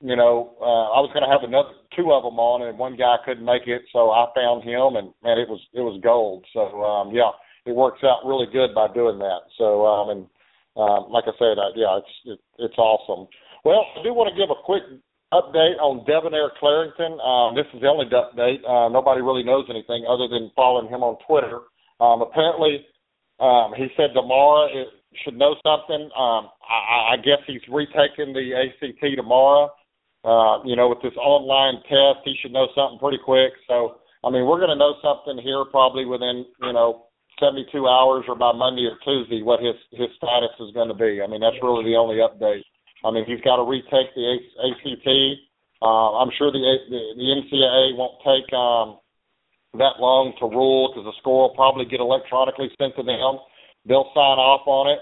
[0.00, 2.96] you know, uh, I was going to have another two of them on, and one
[2.96, 6.44] guy couldn't make it, so I found him, and man, it was it was gold.
[6.52, 7.30] So um, yeah,
[7.66, 9.50] it works out really good by doing that.
[9.58, 10.22] So um, and
[10.76, 13.28] um, like I said, uh, yeah, it's it, it's awesome.
[13.64, 14.84] Well, I do want to give a quick
[15.32, 17.18] update on Devonaire Clarington.
[17.18, 18.62] Um, this is the only update.
[18.62, 21.66] Uh, nobody really knows anything other than following him on Twitter.
[22.00, 22.86] Um, apparently,
[23.40, 24.88] um, he said tomorrow it
[25.24, 26.10] should know something.
[26.16, 29.70] Um, I, I guess he's retaking the ACT tomorrow.
[30.24, 33.52] Uh, you know, with this online test, he should know something pretty quick.
[33.68, 37.06] So, I mean, we're going to know something here probably within, you know,
[37.38, 41.20] 72 hours or by Monday or Tuesday what his his status is going to be.
[41.22, 42.64] I mean, that's really the only update.
[43.06, 45.08] I mean, he's got to retake the ACT.
[45.80, 48.98] Uh, I'm sure the, the the NCAA won't take um,
[49.78, 53.38] that long to rule because the score will probably get electronically sent to them.
[53.86, 55.00] They'll sign off on it.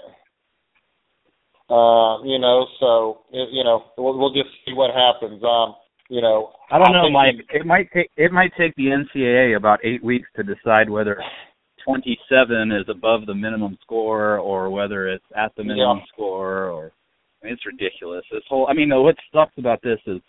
[1.72, 5.42] Uh, you know, so it, you know, we'll, we'll just see what happens.
[5.42, 5.74] Um,
[6.10, 7.36] you know, I don't I know, Mike.
[7.50, 11.16] He, it might take it might take the NCAA about eight weeks to decide whether
[11.84, 16.12] 27 is above the minimum score or whether it's at the minimum yeah.
[16.12, 16.92] score or
[17.44, 18.24] It's ridiculous.
[18.32, 20.20] This whole I mean, what sucks about this is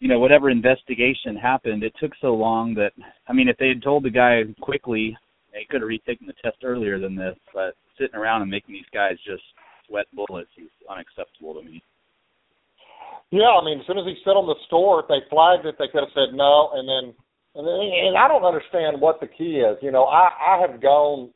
[0.00, 2.92] you know, whatever investigation happened, it took so long that
[3.28, 5.16] I mean, if they had told the guy quickly,
[5.52, 8.88] he could have retaken the test earlier than this, but sitting around and making these
[8.94, 9.42] guys just
[9.88, 11.82] sweat bullets is unacceptable to me.
[13.30, 15.76] Yeah, I mean, as soon as he sit on the store, if they flagged it,
[15.78, 17.14] they could have said no, and then
[17.54, 19.76] and, and I don't understand what the key is.
[19.82, 21.30] You know, I I have gone,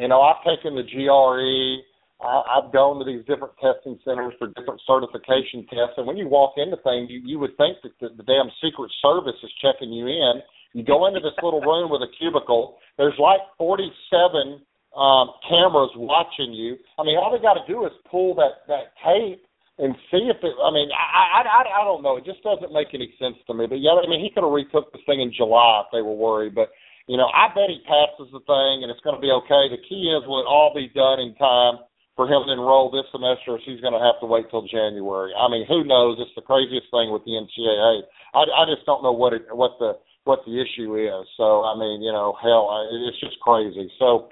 [0.00, 1.84] you know, I've taken the GRE.
[2.20, 6.26] I, I've gone to these different testing centers for different certification tests, and when you
[6.26, 9.92] walk into things, you, you would think that the, the damn Secret Service is checking
[9.92, 10.42] you in.
[10.74, 12.76] You go into this little room with a cubicle.
[12.98, 14.60] There's like 47
[14.98, 16.76] um, cameras watching you.
[16.98, 19.46] I mean, all they got to do is pull that that tape
[19.78, 20.54] and see if it.
[20.58, 22.18] I mean, I, I I don't know.
[22.18, 23.70] It just doesn't make any sense to me.
[23.70, 26.18] But yeah, I mean, he could have retook this thing in July if they were
[26.18, 26.54] worried.
[26.54, 26.74] But
[27.06, 29.70] you know, I bet he passes the thing and it's going to be okay.
[29.72, 31.87] The key is will it all be done in time
[32.18, 35.30] for him to enroll this semester, or he's going to have to wait till January.
[35.38, 36.18] I mean, who knows?
[36.18, 38.02] It's the craziest thing with the NCAA.
[38.34, 39.94] I I just don't know what it what the
[40.24, 41.30] what the issue is.
[41.38, 42.74] So I mean, you know, hell,
[43.06, 43.86] it's just crazy.
[44.00, 44.30] So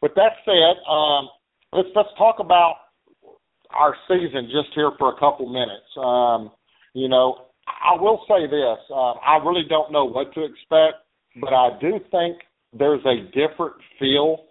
[0.00, 1.26] with that said, um,
[1.72, 2.94] let's let's talk about
[3.74, 5.90] our season just here for a couple minutes.
[5.98, 6.54] Um,
[6.94, 11.02] you know, I will say this: uh, I really don't know what to expect,
[11.40, 12.38] but I do think
[12.72, 14.44] there's a different feel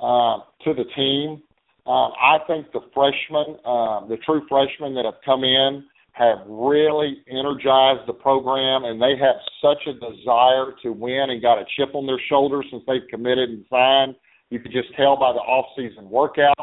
[0.00, 1.42] uh, to the team.
[1.86, 7.22] Uh, I think the freshmen, uh, the true freshmen that have come in, have really
[7.28, 11.94] energized the program, and they have such a desire to win and got a chip
[11.94, 14.14] on their shoulder since they've committed and signed.
[14.50, 16.54] You could just tell by the off-season workouts.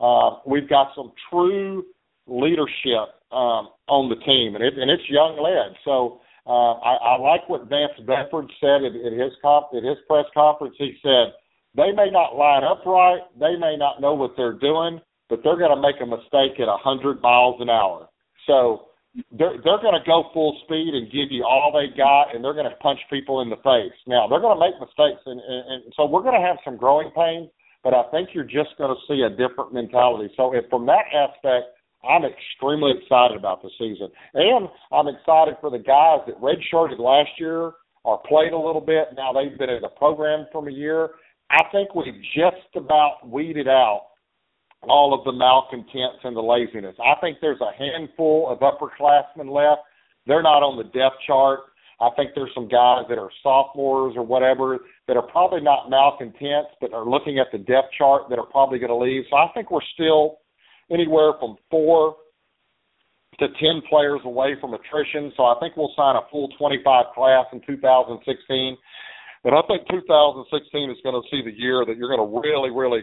[0.00, 1.84] Uh, we've got some true
[2.26, 5.76] leadership um, on the team, and, it, and it's young led.
[5.84, 9.98] So uh, I, I like what Vance Bedford said at, at his comp, at his
[10.08, 10.74] press conference.
[10.78, 11.32] He said
[11.74, 15.58] they may not line up right, they may not know what they're doing, but they're
[15.58, 18.08] going to make a mistake at a 100 miles an hour.
[18.46, 18.88] So
[19.32, 22.54] they're they're going to go full speed and give you all they got, and they're
[22.54, 23.94] going to punch people in the face.
[24.06, 26.76] Now they're going to make mistakes, and, and, and so we're going to have some
[26.76, 27.50] growing pains
[27.82, 30.32] but I think you're just going to see a different mentality.
[30.36, 35.70] So if from that aspect, I'm extremely excited about the season, and I'm excited for
[35.70, 37.72] the guys that redshirted last year
[38.04, 39.08] or played a little bit.
[39.16, 41.10] Now they've been in the program from a year.
[41.50, 44.06] I think we've just about weeded out
[44.82, 46.96] all of the malcontents and the laziness.
[47.04, 49.82] I think there's a handful of upperclassmen left.
[50.26, 51.60] They're not on the depth chart.
[52.00, 56.70] I think there's some guys that are sophomores or whatever that are probably not malcontents,
[56.80, 59.24] but are looking at the depth chart that are probably going to leave.
[59.28, 60.38] So I think we're still
[60.90, 62.16] anywhere from four
[63.38, 65.32] to 10 players away from attrition.
[65.36, 68.76] So I think we'll sign a full 25 class in 2016.
[69.42, 72.70] But I think 2016 is going to see the year that you're going to really,
[72.70, 73.00] really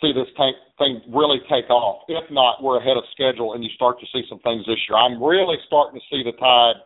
[0.00, 2.04] see this tank thing really take off.
[2.08, 4.96] If not, we're ahead of schedule and you start to see some things this year.
[4.96, 6.76] I'm really starting to see the tide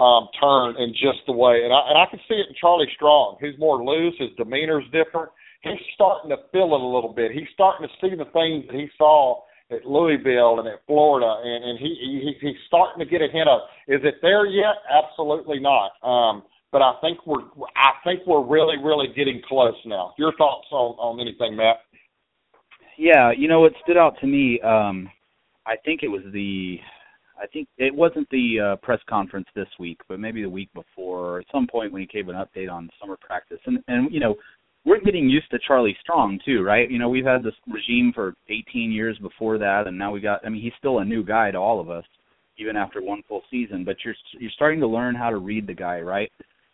[0.00, 2.88] um, turn in just the way, and I and I can see it in Charlie
[2.96, 3.36] Strong.
[3.40, 4.14] He's more loose.
[4.18, 5.28] His demeanor's different.
[5.62, 7.32] He's starting to feel it a little bit.
[7.32, 11.64] He's starting to see the things that he saw at Louisville and at Florida, and
[11.64, 13.60] and he, he he's starting to get a hint of.
[13.88, 14.80] Is it there yet?
[14.88, 15.92] Absolutely not.
[16.02, 17.42] Um, but I think we're
[17.76, 20.14] I think we're really really getting close now.
[20.18, 21.76] Your thoughts on on anything, Matt?
[22.98, 24.60] Yeah, you know what stood out to me.
[24.60, 25.08] Um,
[25.66, 26.78] I think it was the
[27.40, 31.20] I think it wasn't the uh, press conference this week, but maybe the week before,
[31.20, 33.60] or at some point when he gave an update on summer practice.
[33.66, 34.36] And and you know,
[34.84, 36.90] we're getting used to Charlie Strong too, right?
[36.90, 40.44] You know, we've had this regime for 18 years before that, and now we got.
[40.44, 42.04] I mean, he's still a new guy to all of us,
[42.58, 43.84] even after one full season.
[43.84, 46.30] But you're you're starting to learn how to read the guy, right?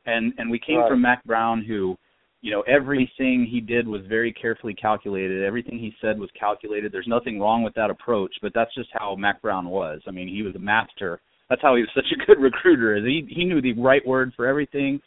[0.06, 0.90] And and we came right.
[0.90, 1.96] from Mack Brown, who
[2.42, 7.08] you know everything he did was very carefully calculated everything he said was calculated there's
[7.08, 10.42] nothing wrong with that approach but that's just how Mack brown was i mean he
[10.42, 12.96] was a master that's how he was such a good recruiter.
[12.96, 15.00] Is he he knew the right word for everything,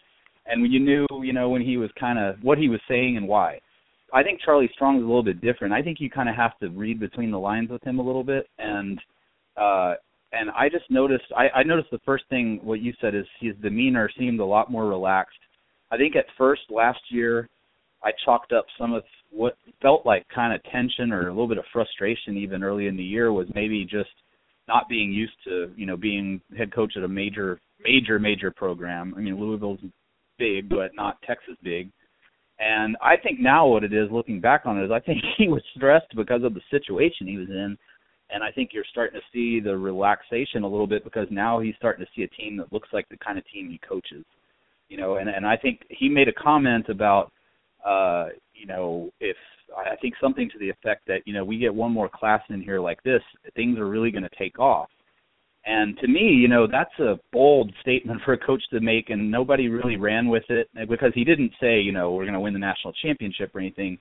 [0.45, 3.27] and you knew you know when he was kind of what he was saying and
[3.27, 3.59] why.
[4.11, 5.73] I think Charlie Strong is a little bit different.
[5.73, 8.23] I think you kind of have to read between the lines with him a little
[8.23, 8.99] bit, and
[9.55, 9.93] uh,
[10.31, 11.25] and I just noticed.
[11.35, 14.71] I, I noticed the first thing what you said is his demeanor seemed a lot
[14.71, 15.39] more relaxed.
[15.91, 17.49] I think at first last year,
[18.03, 21.57] I chalked up some of what felt like kind of tension or a little bit
[21.57, 24.09] of frustration even early in the year was maybe just
[24.67, 29.13] not being used to you know being head coach at a major major major program.
[29.17, 29.79] I mean Louisville's
[30.37, 31.89] big, but not Texas big.
[32.59, 35.47] And I think now what it is, looking back on it, is I think he
[35.47, 37.77] was stressed because of the situation he was in,
[38.31, 41.75] and I think you're starting to see the relaxation a little bit because now he's
[41.77, 44.25] starting to see a team that looks like the kind of team he coaches.
[44.87, 47.31] You know, and and I think he made a comment about,
[47.85, 49.37] uh, you know, if
[49.77, 52.61] I think something to the effect that you know we get one more class in
[52.61, 53.21] here like this,
[53.55, 54.89] things are really going to take off.
[55.65, 59.29] And to me, you know, that's a bold statement for a coach to make, and
[59.29, 62.53] nobody really ran with it because he didn't say, you know, we're going to win
[62.53, 63.97] the national championship or anything.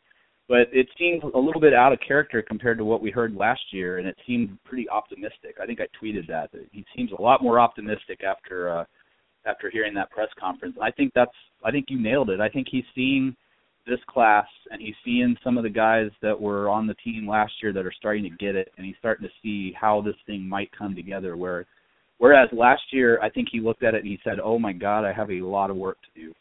[0.48, 3.60] But it seemed a little bit out of character compared to what we heard last
[3.70, 5.56] year, and it seemed pretty optimistic.
[5.62, 8.84] I think I tweeted that, that he seems a lot more optimistic after uh,
[9.46, 10.74] after hearing that press conference.
[10.76, 11.30] And I think that's
[11.64, 12.40] I think you nailed it.
[12.40, 13.36] I think he's seeing
[13.86, 17.52] this class and he's seeing some of the guys that were on the team last
[17.62, 20.46] year that are starting to get it and he's starting to see how this thing
[20.46, 21.64] might come together where
[22.18, 25.04] whereas last year I think he looked at it and he said, "Oh my god,
[25.04, 26.34] I have a lot of work to do."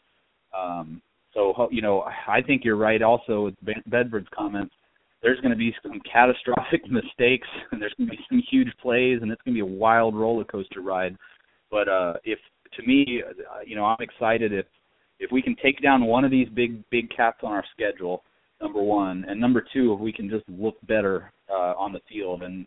[0.56, 1.02] Um
[1.34, 3.54] so you know, I think you're right also with
[3.86, 4.74] Bedford's comments.
[5.22, 9.18] There's going to be some catastrophic mistakes and there's going to be some huge plays
[9.20, 11.16] and it's going to be a wild roller coaster ride.
[11.70, 12.38] But uh if
[12.76, 14.66] to me, uh, you know, I'm excited if
[15.18, 18.22] if we can take down one of these big big cats on our schedule,
[18.60, 22.42] number one, and number two, if we can just look better uh, on the field,
[22.42, 22.66] and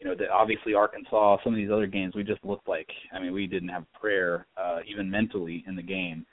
[0.00, 3.20] you know, the, obviously Arkansas, some of these other games, we just looked like, I
[3.20, 6.26] mean, we didn't have prayer uh, even mentally in the game.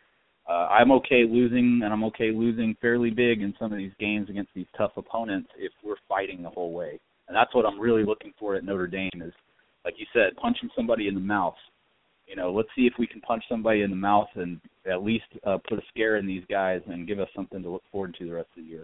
[0.50, 4.30] Uh, I'm okay losing, and I'm okay losing fairly big in some of these games
[4.30, 7.00] against these tough opponents if we're fighting the whole way.
[7.28, 9.34] And that's what I'm really looking for at Notre Dame is,
[9.86, 11.56] like you said, punching somebody in the mouth
[12.30, 15.26] you know, let's see if we can punch somebody in the mouth and at least
[15.46, 18.26] uh, put a scare in these guys and give us something to look forward to
[18.26, 18.84] the rest of the year.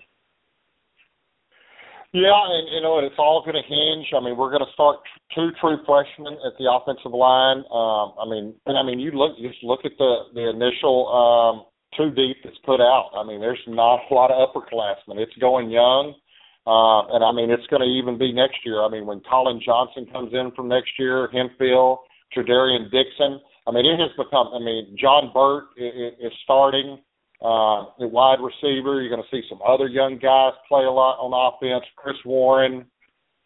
[2.15, 4.07] Yeah, and you know, it's all going to hinge.
[4.15, 5.03] I mean, we're going to start
[5.35, 7.59] two true freshmen at the offensive line.
[7.67, 11.67] Um, I mean, and I mean, you look just look at the the initial um,
[11.91, 13.11] two deep that's put out.
[13.19, 15.19] I mean, there's not a lot of upperclassmen.
[15.19, 16.15] It's going young.
[16.63, 18.79] Uh, and I mean, it's going to even be next year.
[18.81, 21.99] I mean, when Collin Johnson comes in from next year, Hemphill,
[22.31, 23.43] Tredarian Dixon.
[23.67, 24.55] I mean, it has become.
[24.55, 26.97] I mean, John Burt is, is starting
[27.41, 29.01] uh, at wide receiver.
[29.01, 31.85] You're going to see some other young guys play a lot on offense.
[31.95, 32.85] Chris Warren,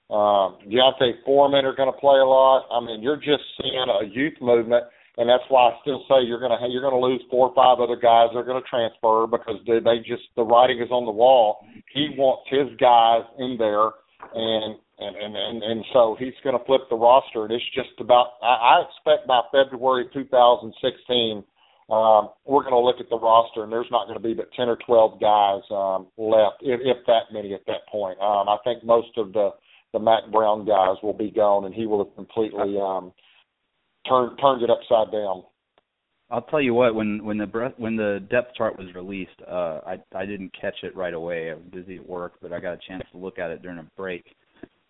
[0.10, 2.66] uh, D'Onta Foreman are going to play a lot.
[2.72, 4.86] I mean, you're just seeing a youth movement,
[5.18, 7.56] and that's why I still say you're going to you're going to lose four or
[7.56, 8.30] five other guys.
[8.34, 11.66] They're going to transfer because they, they just the writing is on the wall.
[11.94, 13.94] He wants his guys in there,
[14.34, 17.46] and and and and, and so he's going to flip the roster.
[17.46, 18.40] And it's just about.
[18.42, 21.44] I, I expect by February 2016,
[21.90, 24.52] um, we're going to look at the roster, and there's not going to be but
[24.54, 28.20] 10 or 12 guys um, left, if, if that many at that point.
[28.20, 29.52] Um, I think most of the
[29.92, 33.12] the Mack Brown guys will be gone, and he will have completely um,
[34.08, 35.44] turned turned it upside down.
[36.32, 39.80] I'll tell you what when when the breath, when the depth chart was released, uh,
[39.86, 41.50] I I didn't catch it right away.
[41.50, 43.80] I was busy at work, but I got a chance to look at it during
[43.80, 44.26] a break.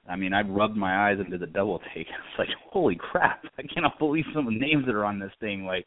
[0.07, 2.07] I mean, I've rubbed my eyes into the double take.
[2.29, 3.43] It's like, holy crap!
[3.57, 5.65] I cannot believe some of the names that are on this thing.
[5.65, 5.85] Like,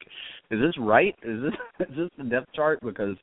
[0.50, 1.14] is this right?
[1.22, 1.54] Is this
[1.88, 2.80] is this the depth chart?
[2.82, 3.16] Because,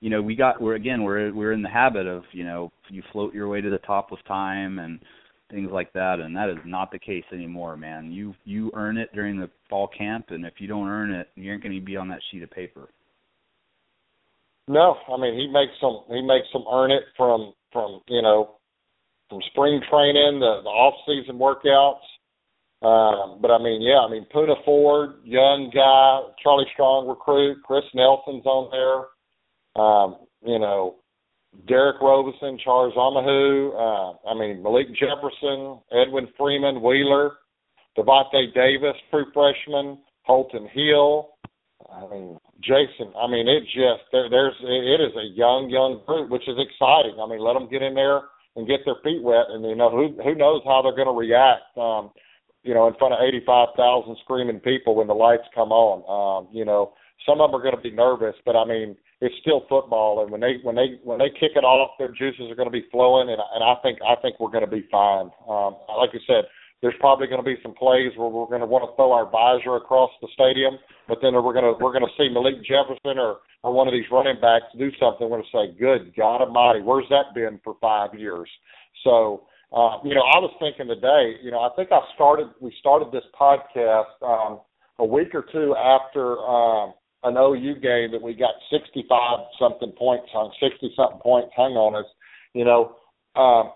[0.00, 3.02] you know, we got we're again we're we're in the habit of you know you
[3.12, 5.00] float your way to the top with time and
[5.50, 8.10] things like that, and that is not the case anymore, man.
[8.10, 11.50] You you earn it during the fall camp, and if you don't earn it, you
[11.50, 12.88] aren't going to be on that sheet of paper.
[14.68, 18.56] No, I mean he makes some he makes some earn it from from you know
[19.28, 22.04] from spring training, the, the off season workouts.
[22.82, 27.84] Um, but I mean, yeah, I mean Poona Ford, young guy, Charlie Strong recruit, Chris
[27.94, 29.82] Nelson's on there.
[29.82, 30.96] Um, you know,
[31.66, 37.32] Derick Roberson, Charles Omenihu, uh, I mean Malik Jefferson, Edwin Freeman, Wheeler,
[37.96, 41.30] Davante Davis, true freshman, Holton Hill.
[41.90, 43.12] I mean Jason.
[43.18, 47.18] I mean it just there, there's it is a young young group, which is exciting.
[47.18, 48.22] I mean let them get in there
[48.56, 51.18] and get their feet wet, and you know who who knows how they're going to
[51.18, 51.76] react.
[51.76, 52.10] Um,
[52.62, 56.02] you know, in front of 85,000 screaming people when the lights come on.
[56.10, 56.94] Um, you know,
[57.24, 60.30] some of them are going to be nervous, but I mean, it's still football, and
[60.30, 62.84] when they when they when they kick it off, their juices are going to be
[62.90, 65.30] flowing, and and I think I think we're going to be fine.
[65.48, 66.44] Um, like I said,
[66.82, 69.28] there's probably going to be some plays where we're going to want to throw our
[69.30, 70.76] visor across the stadium,
[71.08, 73.94] but then we're going to we're going to see Malik Jefferson or or one of
[73.94, 75.28] these running backs do something.
[75.28, 78.48] We're going to say, "Good God Almighty, where's that been for five years?"
[79.04, 82.74] So, uh, you know, I was thinking today, you know, I think I started we
[82.78, 84.60] started this podcast um,
[84.98, 86.92] a week or two after um,
[87.24, 89.08] an OU game that we got 65
[89.58, 92.08] something points on 60 something points hung on us.
[92.52, 92.96] You know.
[93.34, 93.72] Um,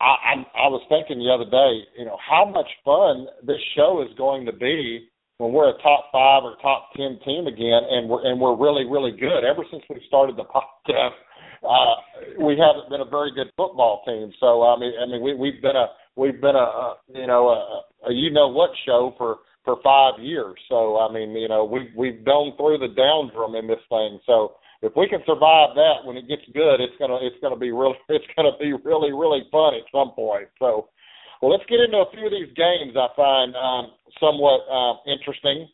[0.00, 0.34] I, I
[0.66, 4.46] I was thinking the other day, you know, how much fun this show is going
[4.46, 8.40] to be when we're a top five or top ten team again, and we're and
[8.40, 9.44] we're really really good.
[9.44, 11.18] Ever since we started the podcast,
[11.62, 11.94] uh,
[12.42, 14.32] we haven't been a very good football team.
[14.40, 15.86] So I mean, I mean, we we've been a
[16.16, 20.54] we've been a, you know a, a you know what show for for five years.
[20.68, 24.20] So I mean, you know, we we've gone through the downturn in this thing.
[24.26, 24.54] So
[24.84, 27.96] if we can survive that when it gets good, it's gonna it's gonna be really
[28.08, 30.48] it's gonna be really really fun at some point.
[30.60, 30.92] So,
[31.40, 35.68] well, let's get into a few of these games I find um, somewhat uh, interesting.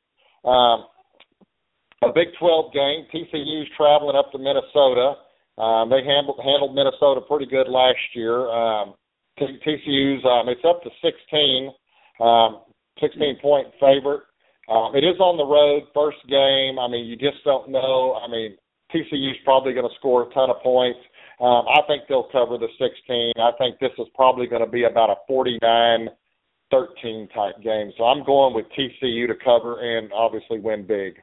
[0.46, 0.86] Um,
[2.02, 3.04] a Big 12 game.
[3.12, 5.20] TCU's traveling up to Minnesota.
[5.58, 8.48] Um, they handled handled Minnesota pretty good last year.
[8.48, 8.94] Um,
[9.38, 11.70] TCU's um, it's up to 16,
[12.20, 12.62] um,
[13.00, 14.22] 16 point favorite.
[14.70, 16.78] Um, it is on the road, first game.
[16.78, 18.14] I mean, you just don't know.
[18.22, 18.56] I mean,
[18.94, 20.98] TCU's probably going to score a ton of points.
[21.40, 23.32] Um, I think they'll cover the 16.
[23.40, 26.08] I think this is probably going to be about a 49
[26.70, 27.92] 13 type game.
[27.98, 31.20] So I'm going with TCU to cover and obviously win big.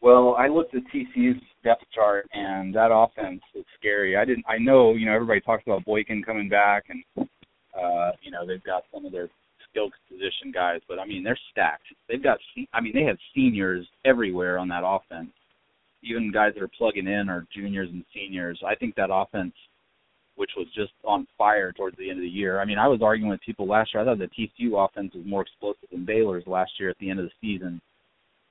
[0.00, 4.16] Well, I looked at TCU's depth chart and that offense is scary.
[4.16, 7.28] I didn't I know, you know, everybody talks about Boykin coming back and
[7.76, 9.28] uh, you know, they've got some of their
[9.70, 11.86] skill position guys, but I mean, they're stacked.
[12.08, 12.38] They've got
[12.72, 15.30] I mean, they have seniors everywhere on that offense
[16.02, 18.60] even guys that are plugging in are juniors and seniors.
[18.66, 19.54] I think that offense,
[20.36, 22.60] which was just on fire towards the end of the year.
[22.60, 24.02] I mean, I was arguing with people last year.
[24.02, 27.18] I thought the TCU offense was more explosive than Baylor's last year at the end
[27.18, 27.80] of the season,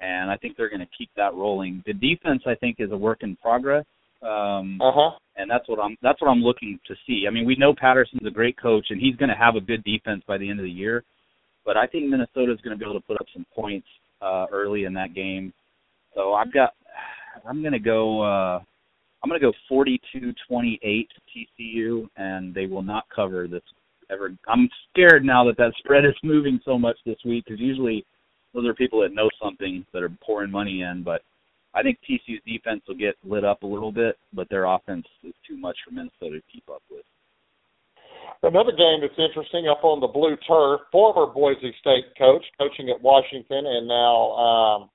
[0.01, 1.83] and I think they're going to keep that rolling.
[1.85, 3.85] The defense, I think, is a work in progress.
[4.21, 5.17] Um, uh-huh.
[5.35, 7.25] And that's what I'm that's what I'm looking to see.
[7.27, 9.83] I mean, we know Patterson's a great coach, and he's going to have a good
[9.83, 11.03] defense by the end of the year.
[11.65, 13.87] But I think Minnesota's going to be able to put up some points
[14.21, 15.53] uh, early in that game.
[16.15, 16.73] So I've got
[17.45, 18.21] I'm gonna go.
[18.21, 18.59] uh
[19.23, 21.07] I'm gonna go 42-28
[21.59, 23.63] TCU, and they will not cover this
[24.11, 24.31] ever.
[24.47, 28.05] I'm scared now that that spread is moving so much this week because usually
[28.53, 31.03] those are people that know something that are pouring money in.
[31.03, 31.21] But
[31.73, 35.33] I think TCU's defense will get lit up a little bit, but their offense is
[35.47, 37.03] too much for Minnesota to keep up with.
[38.43, 40.81] Another game that's interesting up on the blue turf.
[40.91, 44.89] Former Boise State coach, coaching at Washington, and now um,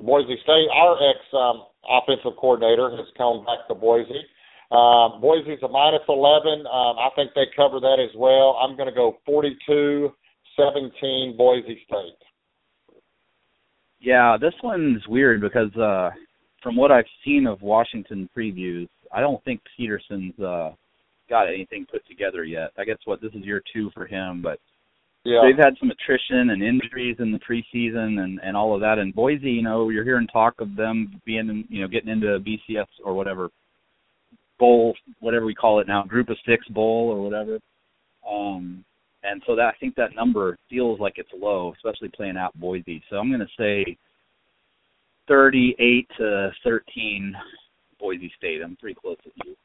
[0.00, 0.68] Boise State.
[0.72, 4.24] Our ex um, offensive coordinator has come back to Boise.
[4.70, 6.66] Um, Boise's a minus 11.
[6.66, 8.58] Um, I think they cover that as well.
[8.60, 10.10] I'm going to go 42
[10.56, 12.18] 17 Boise State.
[14.00, 16.10] Yeah, this one's weird because uh,
[16.62, 20.72] from what I've seen of Washington previews, I don't think Petersen's uh,
[21.28, 22.70] got anything put together yet.
[22.78, 24.58] I guess what this is year two for him, but
[25.24, 25.40] yeah.
[25.42, 28.98] they've had some attrition and injuries in the preseason and and all of that.
[28.98, 32.86] And Boise, you know, you're hearing talk of them being, you know, getting into BCS
[33.04, 33.50] or whatever
[34.58, 37.58] bowl, whatever we call it now, Group of Six bowl or whatever.
[38.28, 38.84] Um,
[39.22, 43.02] and so that I think that number feels like it's low, especially playing out Boise.
[43.10, 43.96] So I'm going to say
[45.28, 47.34] 38 to 13
[47.98, 48.60] Boise State.
[48.62, 49.56] I'm pretty close with you.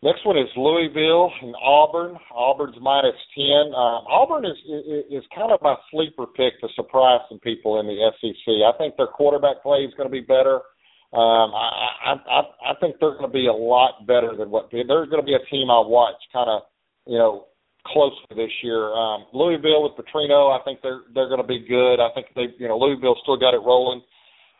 [0.00, 2.16] Next one is Louisville and Auburn.
[2.30, 3.74] Auburn's minus ten.
[3.74, 7.86] Um, Auburn is, is is kind of my sleeper pick to surprise some people in
[7.86, 8.46] the SEC.
[8.62, 10.62] I think their quarterback play is going to be better.
[11.10, 14.84] Um, I, I I think they're going to be a lot better than what they're
[14.86, 16.62] going to be a team I watch kind of
[17.06, 17.46] you know
[17.86, 18.94] closely this year.
[18.94, 21.98] Um, Louisville with Petrino, I think they're they're going to be good.
[21.98, 24.02] I think they you know Louisville still got it rolling.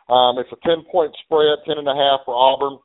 [0.09, 2.79] Um, it's a ten point spread, ten and a half for Auburn.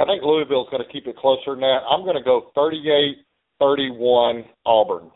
[0.00, 1.80] I think Louisville's going to keep it closer than that.
[1.90, 5.10] I'm going to go 38-31 Auburn.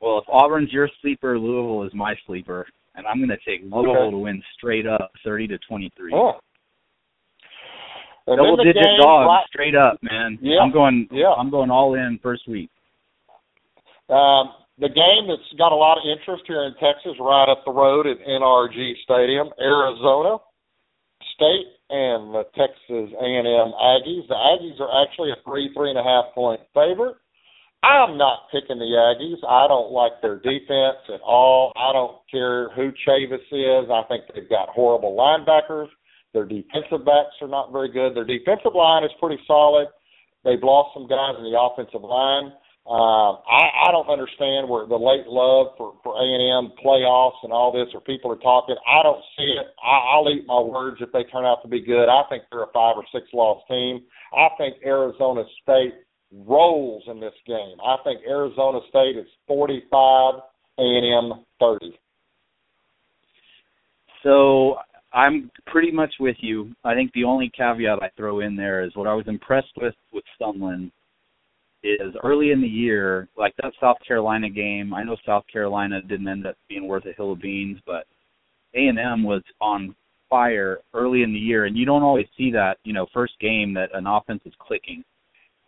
[0.00, 2.66] Well, if Auburn's your sleeper, Louisville is my sleeper,
[2.96, 4.10] and I'm going to take Louisville okay.
[4.10, 6.12] to win straight up, 30 to 23.
[6.14, 6.32] Oh.
[8.26, 10.38] And Double digit game, dogs, right, straight up, man.
[10.40, 11.06] Yeah, I'm going.
[11.12, 11.34] Yeah.
[11.36, 12.70] I'm going all in first week.
[14.08, 17.72] Um, the game that's got a lot of interest here in Texas, right up the
[17.72, 20.38] road at NRG Stadium, Arizona
[21.36, 24.26] State and the Texas A&M Aggies.
[24.26, 27.14] The Aggies are actually a three, three and a half point favorite.
[27.84, 29.38] I'm not picking the Aggies.
[29.46, 31.70] I don't like their defense at all.
[31.76, 33.90] I don't care who Chavis is.
[33.90, 35.88] I think they've got horrible linebackers.
[36.32, 38.16] Their defensive backs are not very good.
[38.16, 39.86] Their defensive line is pretty solid.
[40.44, 42.52] They've lost some guys in the offensive line.
[42.84, 47.40] Um, I, I don't understand where the late love for for A and M playoffs
[47.42, 48.76] and all this, or people are talking.
[48.86, 49.66] I don't see it.
[49.82, 52.10] I, I'll eat my words if they turn out to be good.
[52.10, 54.02] I think they're a five or six loss team.
[54.36, 55.94] I think Arizona State
[56.30, 57.76] rolls in this game.
[57.82, 60.34] I think Arizona State is forty five,
[60.78, 61.98] A and M thirty.
[64.22, 64.76] So
[65.14, 66.74] I'm pretty much with you.
[66.84, 69.94] I think the only caveat I throw in there is what I was impressed with
[70.12, 70.90] with Sumlin
[71.84, 74.94] is early in the year, like that South Carolina game.
[74.94, 78.06] I know South Carolina didn't end up being worth a hill of beans, but
[78.74, 79.94] A and M was on
[80.30, 82.78] fire early in the year, and you don't always see that.
[82.84, 85.04] You know, first game that an offense is clicking.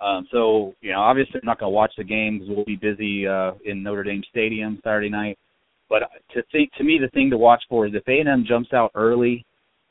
[0.01, 2.77] Um, so you know, obviously, I'm not going to watch the game because we'll be
[2.77, 5.39] busy uh, in Notre Dame Stadium Saturday night.
[5.89, 6.03] But
[6.35, 8.73] to think, to me, the thing to watch for is if A and M jumps
[8.73, 9.45] out early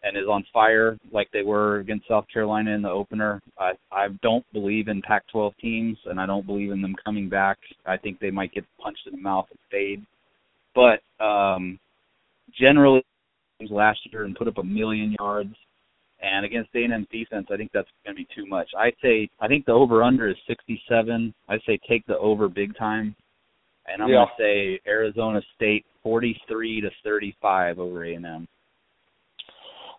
[0.06, 3.42] and is on fire like they were against South Carolina in the opener.
[3.60, 7.58] I I don't believe in Pac-12 teams, and I don't believe in them coming back.
[7.86, 10.06] I think they might get punched in the mouth and fade.
[10.76, 11.80] But um,
[12.58, 13.04] generally,
[13.70, 15.56] last year and put up a million yards,
[16.22, 18.70] and against A&M defense, I think that's going to be too much.
[18.78, 21.34] I say I think the over/under is 67.
[21.50, 23.16] I say take the over big time,
[23.88, 24.16] and I'm yeah.
[24.16, 28.48] going to say Arizona State 43 to 35 over A&M.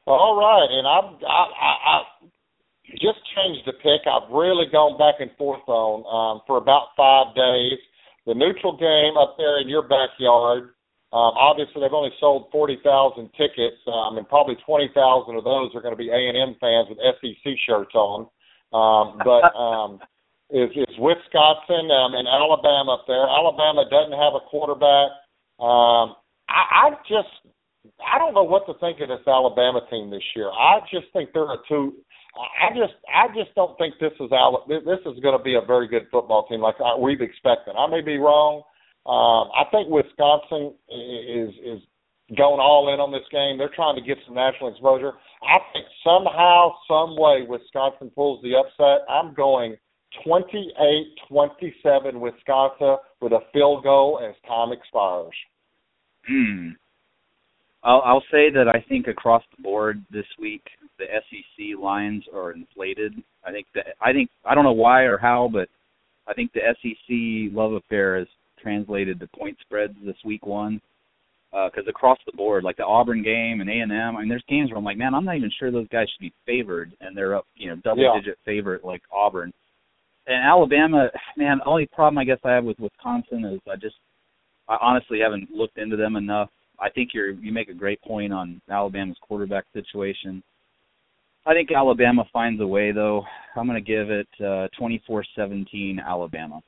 [0.06, 1.96] All right, and I've I, I, I
[2.94, 4.06] just changed the pick.
[4.06, 7.78] I've really gone back and forth on um, for about five days.
[8.26, 10.78] The neutral game up there in your backyard.
[11.10, 15.74] Um, obviously, they've only sold forty thousand tickets, um, and probably twenty thousand of those
[15.74, 18.30] are going to be A and M fans with SEC shirts on.
[18.70, 19.98] Um, but um,
[20.54, 23.26] is is Wisconsin um, and Alabama up there?
[23.26, 25.10] Alabama doesn't have a quarterback.
[25.58, 26.14] Um,
[26.46, 27.34] I, I just
[28.04, 30.50] I don't know what to think of this Alabama team this year.
[30.50, 31.94] I just think they're a two.
[32.36, 34.64] I just I just don't think this is Al.
[34.68, 37.74] This is going to be a very good football team like we've expected.
[37.78, 38.62] I may be wrong.
[39.06, 41.80] Um, I think Wisconsin is is
[42.36, 43.56] going all in on this game.
[43.56, 45.12] They're trying to get some national exposure.
[45.42, 49.06] I think somehow, some way, Wisconsin pulls the upset.
[49.08, 49.76] I'm going
[50.26, 55.34] 28-27 Wisconsin with a field goal as time expires.
[56.26, 56.70] Hmm.
[57.86, 60.62] I'll, I'll say that I think across the board this week
[60.98, 63.14] the SEC lines are inflated.
[63.44, 65.68] I think that I think I don't know why or how, but
[66.26, 68.26] I think the SEC love affair has
[68.60, 70.80] translated to point spreads this week one.
[71.52, 74.28] Because uh, across the board, like the Auburn game and A and M, I mean,
[74.28, 76.92] there's games where I'm like, man, I'm not even sure those guys should be favored,
[77.00, 78.20] and they're up, you know, double yeah.
[78.20, 79.52] digit favorite like Auburn.
[80.26, 83.94] And Alabama, man, the only problem I guess I have with Wisconsin is I just
[84.68, 86.50] I honestly haven't looked into them enough
[86.80, 90.42] I think you're you make a great point on Alabama's quarterback situation.
[91.46, 93.24] I think Alabama finds a way though.
[93.56, 96.60] I'm going to give it uh 24-17 Alabama.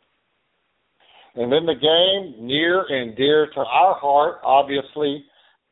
[1.34, 5.24] And then the game near and dear to our heart, obviously,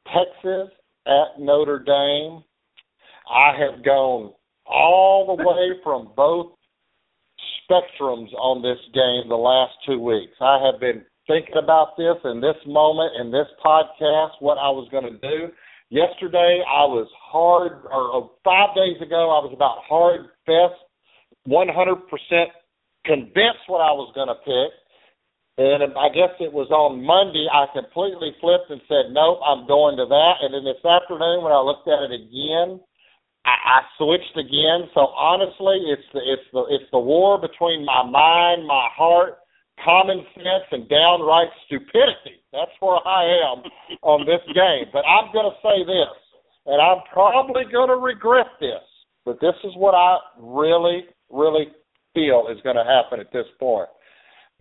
[0.07, 0.71] Texas
[1.07, 2.45] at Notre Dame.
[3.29, 4.33] I have gone
[4.65, 6.53] all the way from both
[7.69, 10.35] spectrums on this game the last two weeks.
[10.41, 14.89] I have been thinking about this in this moment in this podcast, what I was
[14.91, 15.53] going to do.
[15.89, 20.79] Yesterday, I was hard, or uh, five days ago, I was about hard fest,
[21.47, 21.71] 100%
[23.07, 24.73] convinced what I was going to pick.
[25.57, 29.97] And I guess it was on Monday, I completely flipped and said, nope, I'm going
[29.97, 30.35] to that.
[30.45, 32.77] And then this afternoon, when I looked at it again,
[33.47, 34.91] I, I switched again.
[34.93, 39.39] So honestly, it's the it's the it's the war between my mind, my heart,
[39.85, 42.43] common sense and downright stupidity.
[42.53, 43.63] That's where I am
[44.03, 44.87] on this game.
[44.93, 46.17] But I'm going to say this,
[46.67, 48.83] and I'm probably going to regret this,
[49.25, 51.69] but this is what I really, really
[52.15, 53.89] feel is going to happen at this point.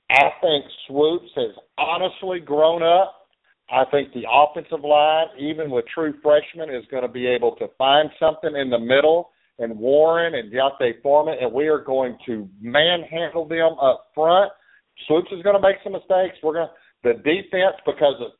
[0.09, 3.27] I think Swoopes has honestly grown up.
[3.71, 7.67] I think the offensive line, even with true freshmen, is going to be able to
[7.77, 12.47] find something in the middle and Warren and D'Onta Foreman, and we are going to
[12.61, 14.51] manhandle them up front
[15.07, 16.37] Swoopes is going to make some mistakes.
[16.41, 16.73] We're going to
[17.03, 18.31] the defense because of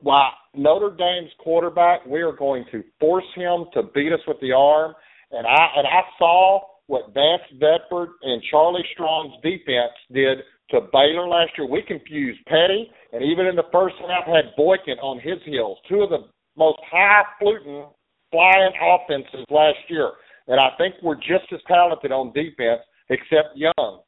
[0.00, 2.06] why Notre Dame's quarterback.
[2.06, 4.94] We are going to force him to beat us with the arm,
[5.32, 10.38] and I and I saw what Vance Bedford and Charlie Strong's defense did
[10.70, 11.68] to Baylor last year.
[11.68, 15.78] We confused Petty, and even in the first half had Boykin on his heels.
[15.88, 17.86] Two of the most high-fluting,
[18.30, 20.12] flying offenses last year.
[20.48, 24.00] And I think we're just as talented on defense, except Young.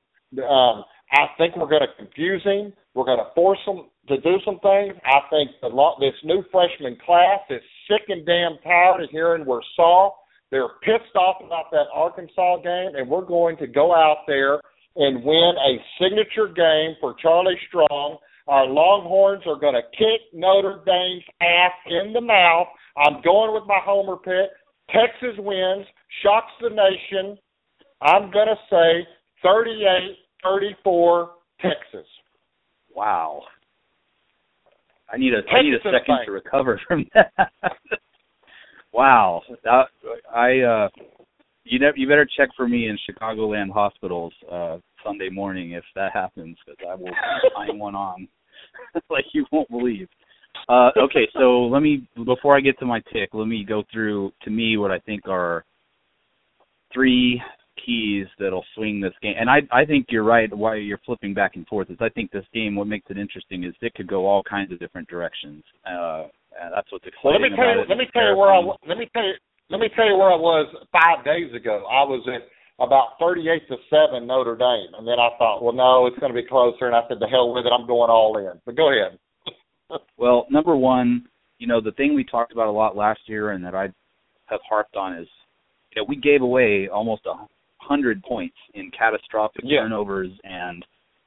[0.49, 2.73] Um, I think we're going to confuse him.
[2.95, 4.95] We're going to force him to do some things.
[5.05, 9.61] I think the this new freshman class is sick and damn tired of hearing we're
[9.77, 10.17] soft.
[10.51, 14.61] They're pissed off about that Arkansas game, and we're going to go out there
[14.97, 18.19] and win a signature game for Charlie Strong.
[18.47, 22.67] Our Longhorns are going to kick Notre Dame's ass in the mouth.
[22.97, 24.51] I'm going with my homer pick.
[24.91, 25.87] Texas wins,
[26.23, 27.39] shocks the nation.
[28.01, 29.07] I'm going to say
[29.43, 30.17] 38
[30.49, 31.31] 34
[31.61, 32.07] Texas.
[32.95, 33.43] Wow.
[35.13, 37.53] I need a Texas I need a second to recover from that.
[38.93, 39.43] wow.
[39.65, 39.87] That,
[40.35, 40.89] I uh
[41.65, 46.13] you know you better check for me in Chicagoland hospitals uh Sunday morning if that
[46.13, 47.15] happens because I will
[47.55, 48.29] find one on
[49.11, 50.09] like you won't believe.
[50.69, 54.33] Uh okay, so let me before I get to my pick, let me go through
[54.43, 55.65] to me what I think are
[56.93, 57.41] three
[57.85, 59.35] keys that'll swing this game.
[59.39, 62.31] And I I think you're right why you're flipping back and forth is I think
[62.31, 65.65] this game what makes it interesting is it could go all kinds of different directions.
[65.87, 66.25] Uh
[66.75, 68.99] that's what's exciting well, let me tell you, Let me tell you where I let
[68.99, 69.35] me tell you
[69.71, 71.85] let me tell you where I was 5 days ago.
[71.91, 72.49] I was at
[72.83, 76.41] about 38 to 7 Notre Dame and then I thought, well no, it's going to
[76.41, 78.61] be closer and I said the hell with it, I'm going all in.
[78.65, 79.19] But go ahead.
[80.19, 81.27] well, number 1,
[81.59, 83.89] you know, the thing we talked about a lot last year and that I
[84.47, 85.29] have harped on is
[85.95, 87.35] you know, we gave away almost a
[87.89, 89.81] hundred points in catastrophic yeah.
[89.81, 90.85] turnovers and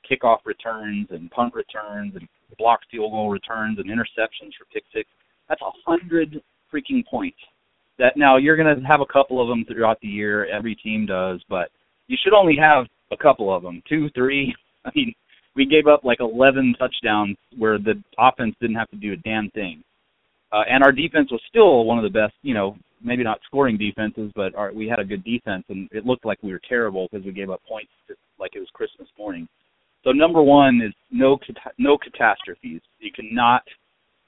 [0.10, 5.10] kickoff returns and punt returns and blocked field goal returns and interceptions for pick six.
[5.50, 6.42] That's a hundred
[6.74, 7.38] freaking points.
[7.98, 10.46] That now you're going to have a couple of them throughout the year.
[10.46, 11.70] Every team does, but
[12.08, 14.54] you should only have a couple of them, two, three.
[14.86, 15.14] I mean,
[15.56, 19.50] we gave up like 11 touchdowns where the offense didn't have to do a damn
[19.52, 19.84] thing.
[20.52, 23.78] Uh, and our defense was still one of the best, you know, maybe not scoring
[23.78, 27.08] defenses, but our, we had a good defense, and it looked like we were terrible
[27.10, 29.48] because we gave up points just like it was Christmas morning.
[30.04, 31.38] So number one is no
[31.78, 32.82] no catastrophes.
[33.00, 33.64] You cannot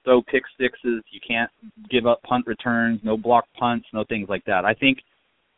[0.03, 1.03] throw pick sixes.
[1.11, 1.49] You can't
[1.89, 2.99] give up punt returns.
[3.03, 3.87] No block punts.
[3.93, 4.65] No things like that.
[4.65, 4.99] I think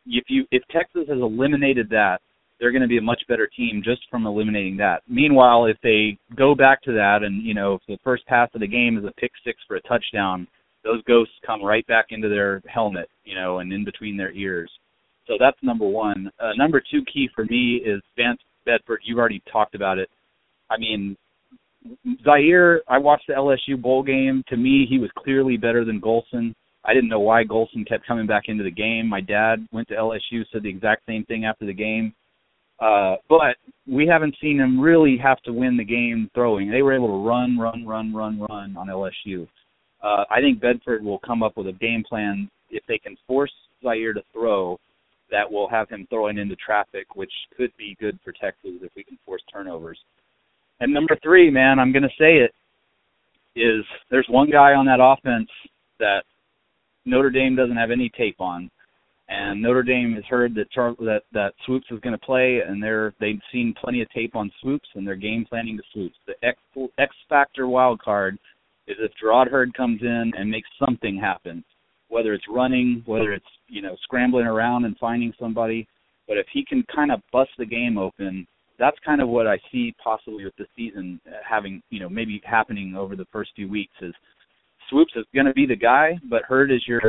[0.06, 2.20] if you if Texas has eliminated that,
[2.58, 5.02] they're going to be a much better team just from eliminating that.
[5.08, 8.60] Meanwhile, if they go back to that and you know if the first pass of
[8.60, 10.46] the game is a pick six for a touchdown,
[10.86, 14.70] those ghosts come right back into their helmet, you know, and in between their ears.
[15.26, 16.30] So that's number one.
[16.40, 19.00] Uh, number two key for me is Vance Bedford.
[19.04, 20.08] You've already talked about it.
[20.70, 21.16] I mean,
[22.24, 22.82] Zaire.
[22.88, 24.44] I watched the LSU bowl game.
[24.48, 26.54] To me, he was clearly better than Golson.
[26.84, 29.08] I didn't know why Golson kept coming back into the game.
[29.08, 32.14] My dad went to LSU, said the exact same thing after the game.
[32.78, 33.56] Uh, but
[33.88, 36.70] we haven't seen him really have to win the game throwing.
[36.70, 39.48] They were able to run, run, run, run, run on LSU
[40.06, 43.52] uh, I think Bedford will come up with a game plan if they can force
[43.82, 44.78] Zaire to throw
[45.32, 49.02] that will have him throwing into traffic, which could be good for Texas if we
[49.02, 49.98] can force turnovers.
[50.78, 52.52] And number three, man, I'm going to say it,
[53.56, 55.48] is there's one guy on that offense
[55.98, 56.22] that
[57.04, 58.70] Notre Dame doesn't have any tape on,
[59.28, 62.80] and Notre Dame has heard that Char- that that Swoopes is going to play, and
[62.80, 66.16] they're they've seen plenty of tape on Swoopes, and they're game planning to Swoopes.
[66.26, 66.58] The X
[66.98, 68.38] X factor wild card
[68.88, 71.64] is if Jerrod Heard comes in and makes something happen,
[72.08, 75.86] whether it's running, whether it's you know scrambling around and finding somebody,
[76.28, 78.46] but if he can kind of bust the game open,
[78.78, 82.94] that's kind of what I see possibly with the season having you know maybe happening
[82.96, 84.14] over the first few weeks is
[84.90, 87.00] Swoopes is going to be the guy, but Heard is your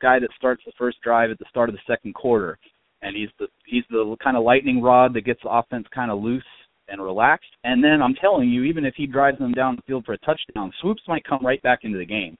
[0.00, 2.58] guy that starts the first drive at the start of the second quarter,
[3.02, 6.22] and he's the he's the kind of lightning rod that gets the offense kind of
[6.22, 6.44] loose
[6.88, 7.50] and relaxed.
[7.64, 10.18] And then I'm telling you, even if he drives them down the field for a
[10.18, 12.36] touchdown, swoopes might come right back into the game.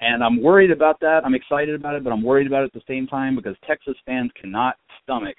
[0.00, 1.22] And I'm worried about that.
[1.24, 3.94] I'm excited about it, but I'm worried about it at the same time because Texas
[4.04, 5.36] fans cannot stomach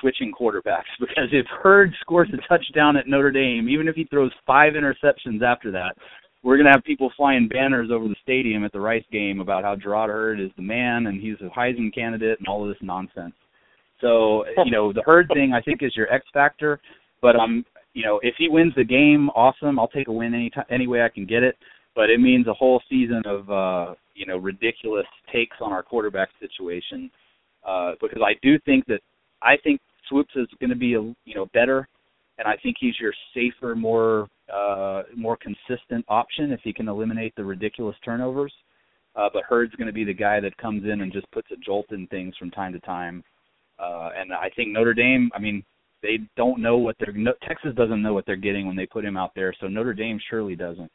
[0.00, 4.32] switching quarterbacks because if Heard scores a touchdown at Notre Dame, even if he throws
[4.46, 5.96] five interceptions after that,
[6.42, 9.64] we're going to have people flying banners over the stadium at the Rice game about
[9.64, 12.82] how Jerrod Heard is the man and he's a Heisman candidate and all of this
[12.82, 13.34] nonsense.
[14.00, 16.80] So, you know, the Heard thing I think is your X factor.
[17.24, 17.64] But um,
[17.94, 19.78] you know, if he wins the game, awesome.
[19.78, 21.56] I'll take a win any time, any way I can get it.
[21.96, 26.28] But it means a whole season of uh, you know ridiculous takes on our quarterback
[26.38, 27.10] situation.
[27.66, 29.00] Uh, because I do think that
[29.40, 31.88] I think Swoopes is going to be a you know better,
[32.36, 37.34] and I think he's your safer, more uh, more consistent option if he can eliminate
[37.36, 38.52] the ridiculous turnovers.
[39.16, 41.56] Uh, but Heard's going to be the guy that comes in and just puts a
[41.56, 43.24] jolt in things from time to time.
[43.78, 45.30] Uh, and I think Notre Dame.
[45.34, 45.64] I mean,
[46.04, 49.04] they don't know what they're no, Texas doesn't know what they're getting when they put
[49.04, 49.54] him out there.
[49.58, 50.90] So Notre Dame surely doesn't.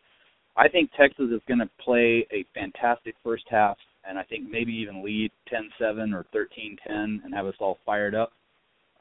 [0.55, 4.71] I think Texas is going to play a fantastic first half, and I think maybe
[4.73, 6.77] even lead 10-7 or 13-10
[7.23, 8.33] and have us all fired up.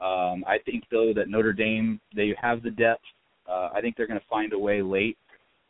[0.01, 3.03] Um, I think though that Notre Dame they have the depth.
[3.47, 5.17] Uh, I think they're going to find a way late,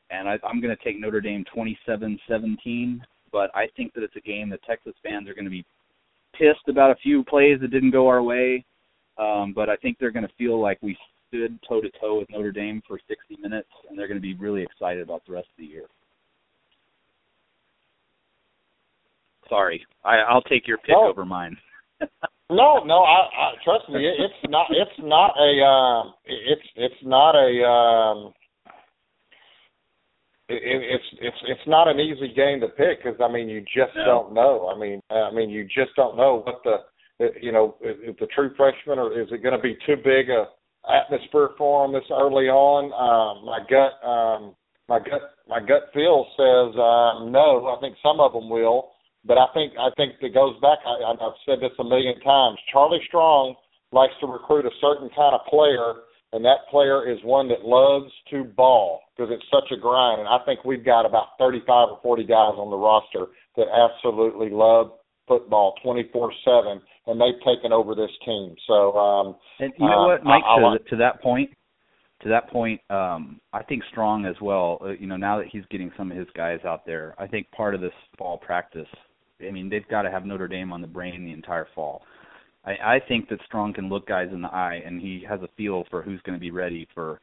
[0.10, 3.00] and I, I'm going to take Notre Dame 27-17.
[3.32, 5.66] But I think that it's a game that Texas fans are going to be
[6.34, 8.66] pissed about a few plays that didn't go our way
[9.20, 10.98] um, but I think they're going to feel like we
[11.28, 14.34] stood toe to toe with Notre Dame for 60 minutes, and they're going to be
[14.36, 15.86] really excited about the rest of the year.
[19.50, 21.08] Sorry, I, I'll take your pick Oh.
[21.10, 21.58] over mine.
[22.52, 24.04] No, no, I, I trust me.
[24.08, 24.66] it- It's not.
[24.72, 25.64] It's not a.
[25.64, 27.64] Um, it's it's not a.
[27.64, 28.34] Um,
[30.48, 33.62] it, it- it's it's it's not an easy game to pick because I mean you
[33.62, 34.04] just No.
[34.04, 34.68] don't know.
[34.76, 36.78] I mean I mean you just don't know what the
[37.42, 40.46] you know if the true freshman or is it going to be too big a
[40.88, 42.92] atmosphere for them this early on.
[42.96, 44.56] Um, my gut um,
[44.88, 47.68] my gut my gut feel says um, no.
[47.68, 48.92] I think some of them will.
[49.26, 50.80] But I think I think it goes back.
[50.86, 52.58] I, I've said this a million times.
[52.72, 53.56] Charlie Strong
[53.92, 58.12] likes to recruit a certain kind of player, and that player is one that loves
[58.32, 60.22] to ball because it's such a grind.
[60.22, 64.50] And I think we've got about 35 or 40 guys on the roster that absolutely
[64.50, 64.92] love
[65.30, 68.54] football 24/7, and they've taken over this team.
[68.68, 70.44] So um, And you know Uh, what, Mike?
[70.46, 71.50] I- I to, to that point,
[72.24, 74.80] to that point, um, I think Strong as well.
[74.82, 77.50] Uh, you know, now that he's getting some of his guys out there, I think
[77.52, 78.88] part of this fall practice.
[79.42, 82.02] I mean, they've got to have Notre Dame on the brain the entire fall.
[82.66, 85.48] I, I think that Strong can look guys in the eye, and he has a
[85.56, 87.22] feel for who's going to be ready for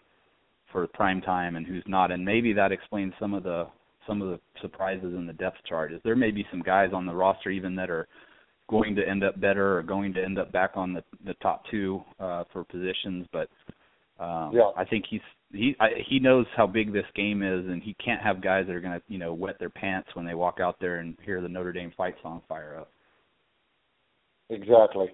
[0.73, 2.11] for prime time and who's not.
[2.11, 3.67] And maybe that explains some of the
[4.07, 5.93] some of the surprises in the depth chart.
[5.93, 8.09] Is there may be some guys on the roster even that are
[8.69, 11.63] going to end up better or going to end up back on the the top
[11.71, 13.49] two uh, for positions, but
[14.19, 14.71] um, Yeah.
[14.77, 15.21] I think he's
[15.53, 18.75] he I, he knows how big this game is, and he can't have guys that
[18.75, 21.41] are going to you know wet their pants when they walk out there and hear
[21.41, 22.91] the Notre Dame fight song fire up.
[24.51, 25.09] Exactly.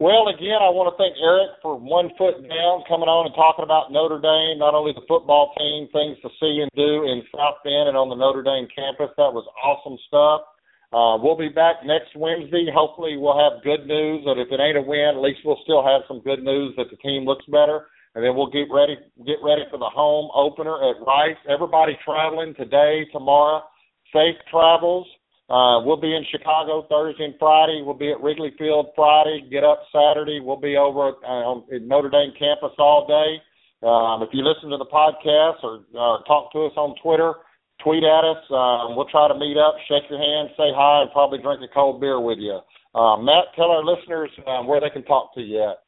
[0.00, 3.68] Well, again, I want to thank Eric for one foot down, coming on and talking
[3.68, 7.60] about Notre Dame, not only the football team, things to see and do in South
[7.60, 9.12] Bend and on the Notre Dame campus.
[9.20, 10.40] That was awesome stuff.
[10.88, 12.72] Uh, we'll be back next Wednesday.
[12.72, 14.24] Hopefully, we'll have good news.
[14.24, 16.88] That if it ain't a win, at least we'll still have some good news that
[16.88, 17.92] the team looks better.
[18.16, 18.96] And then we'll get ready,
[19.28, 21.36] get ready for the home opener at Rice.
[21.44, 23.68] Everybody traveling today, tomorrow.
[24.16, 25.04] Safe travels.
[25.50, 27.82] Uh, we'll be in Chicago Thursday and Friday.
[27.84, 29.42] We'll be at Wrigley Field Friday.
[29.50, 30.38] Get up Saturday.
[30.38, 33.42] We'll be over uh, at Notre Dame campus all day.
[33.82, 37.34] Um, if you listen to the podcast or, or talk to us on Twitter,
[37.82, 38.38] tweet at us.
[38.50, 41.74] Um, we'll try to meet up, shake your hand, say hi, and probably drink a
[41.74, 42.60] cold beer with you.
[42.94, 45.82] Uh, Matt, tell our listeners um, where they can talk to you at.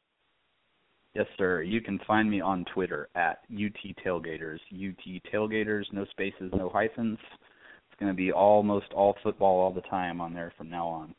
[1.15, 1.61] Yes, sir.
[1.61, 4.57] You can find me on Twitter at UT Tailgaters.
[4.73, 7.19] UT Tailgaters, no spaces, no hyphens.
[8.03, 11.15] It's going to be almost all football all the time on there from now on.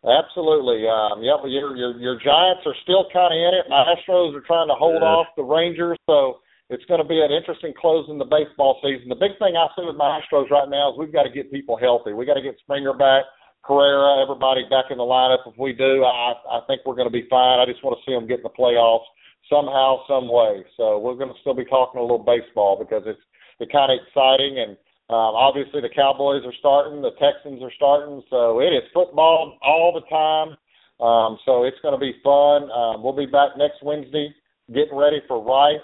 [0.00, 0.88] Absolutely.
[0.88, 3.68] Um, yep, your your your Giants are still kind of in it.
[3.68, 5.04] My Astros are trying to hold Good.
[5.04, 6.40] off the Rangers, so
[6.70, 9.12] it's going to be an interesting close in the baseball season.
[9.12, 11.52] The big thing I see with my Astros right now is we've got to get
[11.52, 12.14] people healthy.
[12.14, 13.28] We got to get Springer back,
[13.60, 15.44] Correa, everybody back in the lineup.
[15.44, 17.60] If we do, I I think we're going to be fine.
[17.60, 19.04] I just want to see them get in the playoffs
[19.52, 20.64] somehow, some way.
[20.80, 23.20] So we're going to still be talking a little baseball because it's
[23.60, 24.78] it's kind of exciting and.
[25.10, 29.92] Um, obviously, the Cowboys are starting, the Texans are starting, so it is football all
[29.92, 30.56] the time.
[31.00, 32.70] Um, so it's going to be fun.
[32.70, 34.34] Um, we'll be back next Wednesday,
[34.74, 35.80] getting ready for Rice.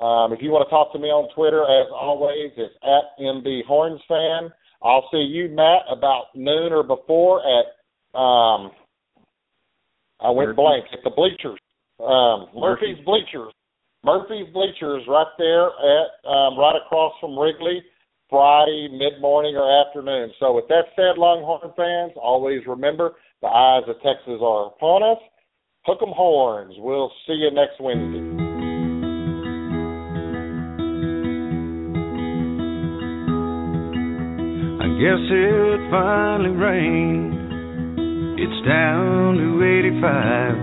[0.00, 3.64] Um, if you want to talk to me on Twitter, as always, it's at MB
[3.64, 4.50] Horns fan.
[4.82, 8.72] I'll see you, Matt, about noon or before at um,
[10.20, 10.56] I went Murphy.
[10.56, 11.58] blank at the bleachers.
[12.00, 13.52] Um, Murphy's Bleachers.
[14.04, 17.82] Murphy's Bleachers right there at um, right across from Wrigley.
[18.34, 20.32] Friday, mid morning or afternoon.
[20.40, 25.22] So with that said, Longhorn fans, always remember the eyes of Texas are upon us.
[25.86, 26.74] Hook 'em horns.
[26.78, 28.18] We'll see you next Wednesday.
[34.82, 37.34] I guess it finally rained.
[38.40, 40.58] It's down to 85.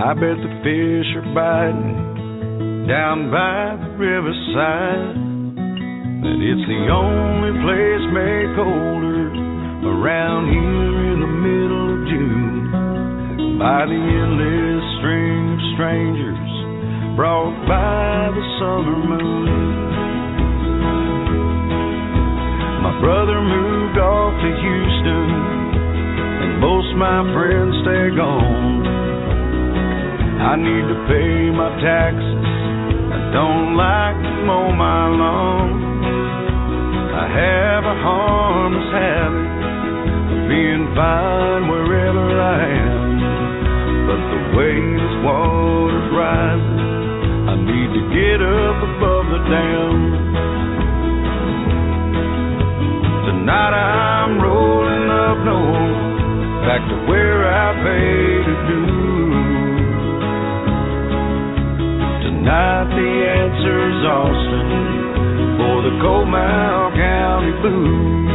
[0.00, 5.23] I bet the fish are biting down by the riverside.
[6.24, 9.28] That it's the only place made colder
[9.84, 16.52] around here in the middle of June by the endless string of strangers
[17.12, 19.52] brought by the summer moon.
[22.80, 25.28] My brother moved off to Houston,
[26.40, 28.80] and most my friends stay gone.
[30.40, 32.48] I need to pay my taxes.
[33.12, 35.83] I don't like to mow my lawn.
[37.14, 39.48] I have a harmless habit
[40.34, 43.06] of being fine wherever I am.
[44.08, 46.80] But the way this water's rising,
[47.50, 49.96] I need to get up above the dam.
[53.30, 58.94] Tonight I'm rolling up north, back to where I paid a due.
[62.54, 64.93] got the answers, Austin,
[65.64, 68.33] for the Comal County Blues.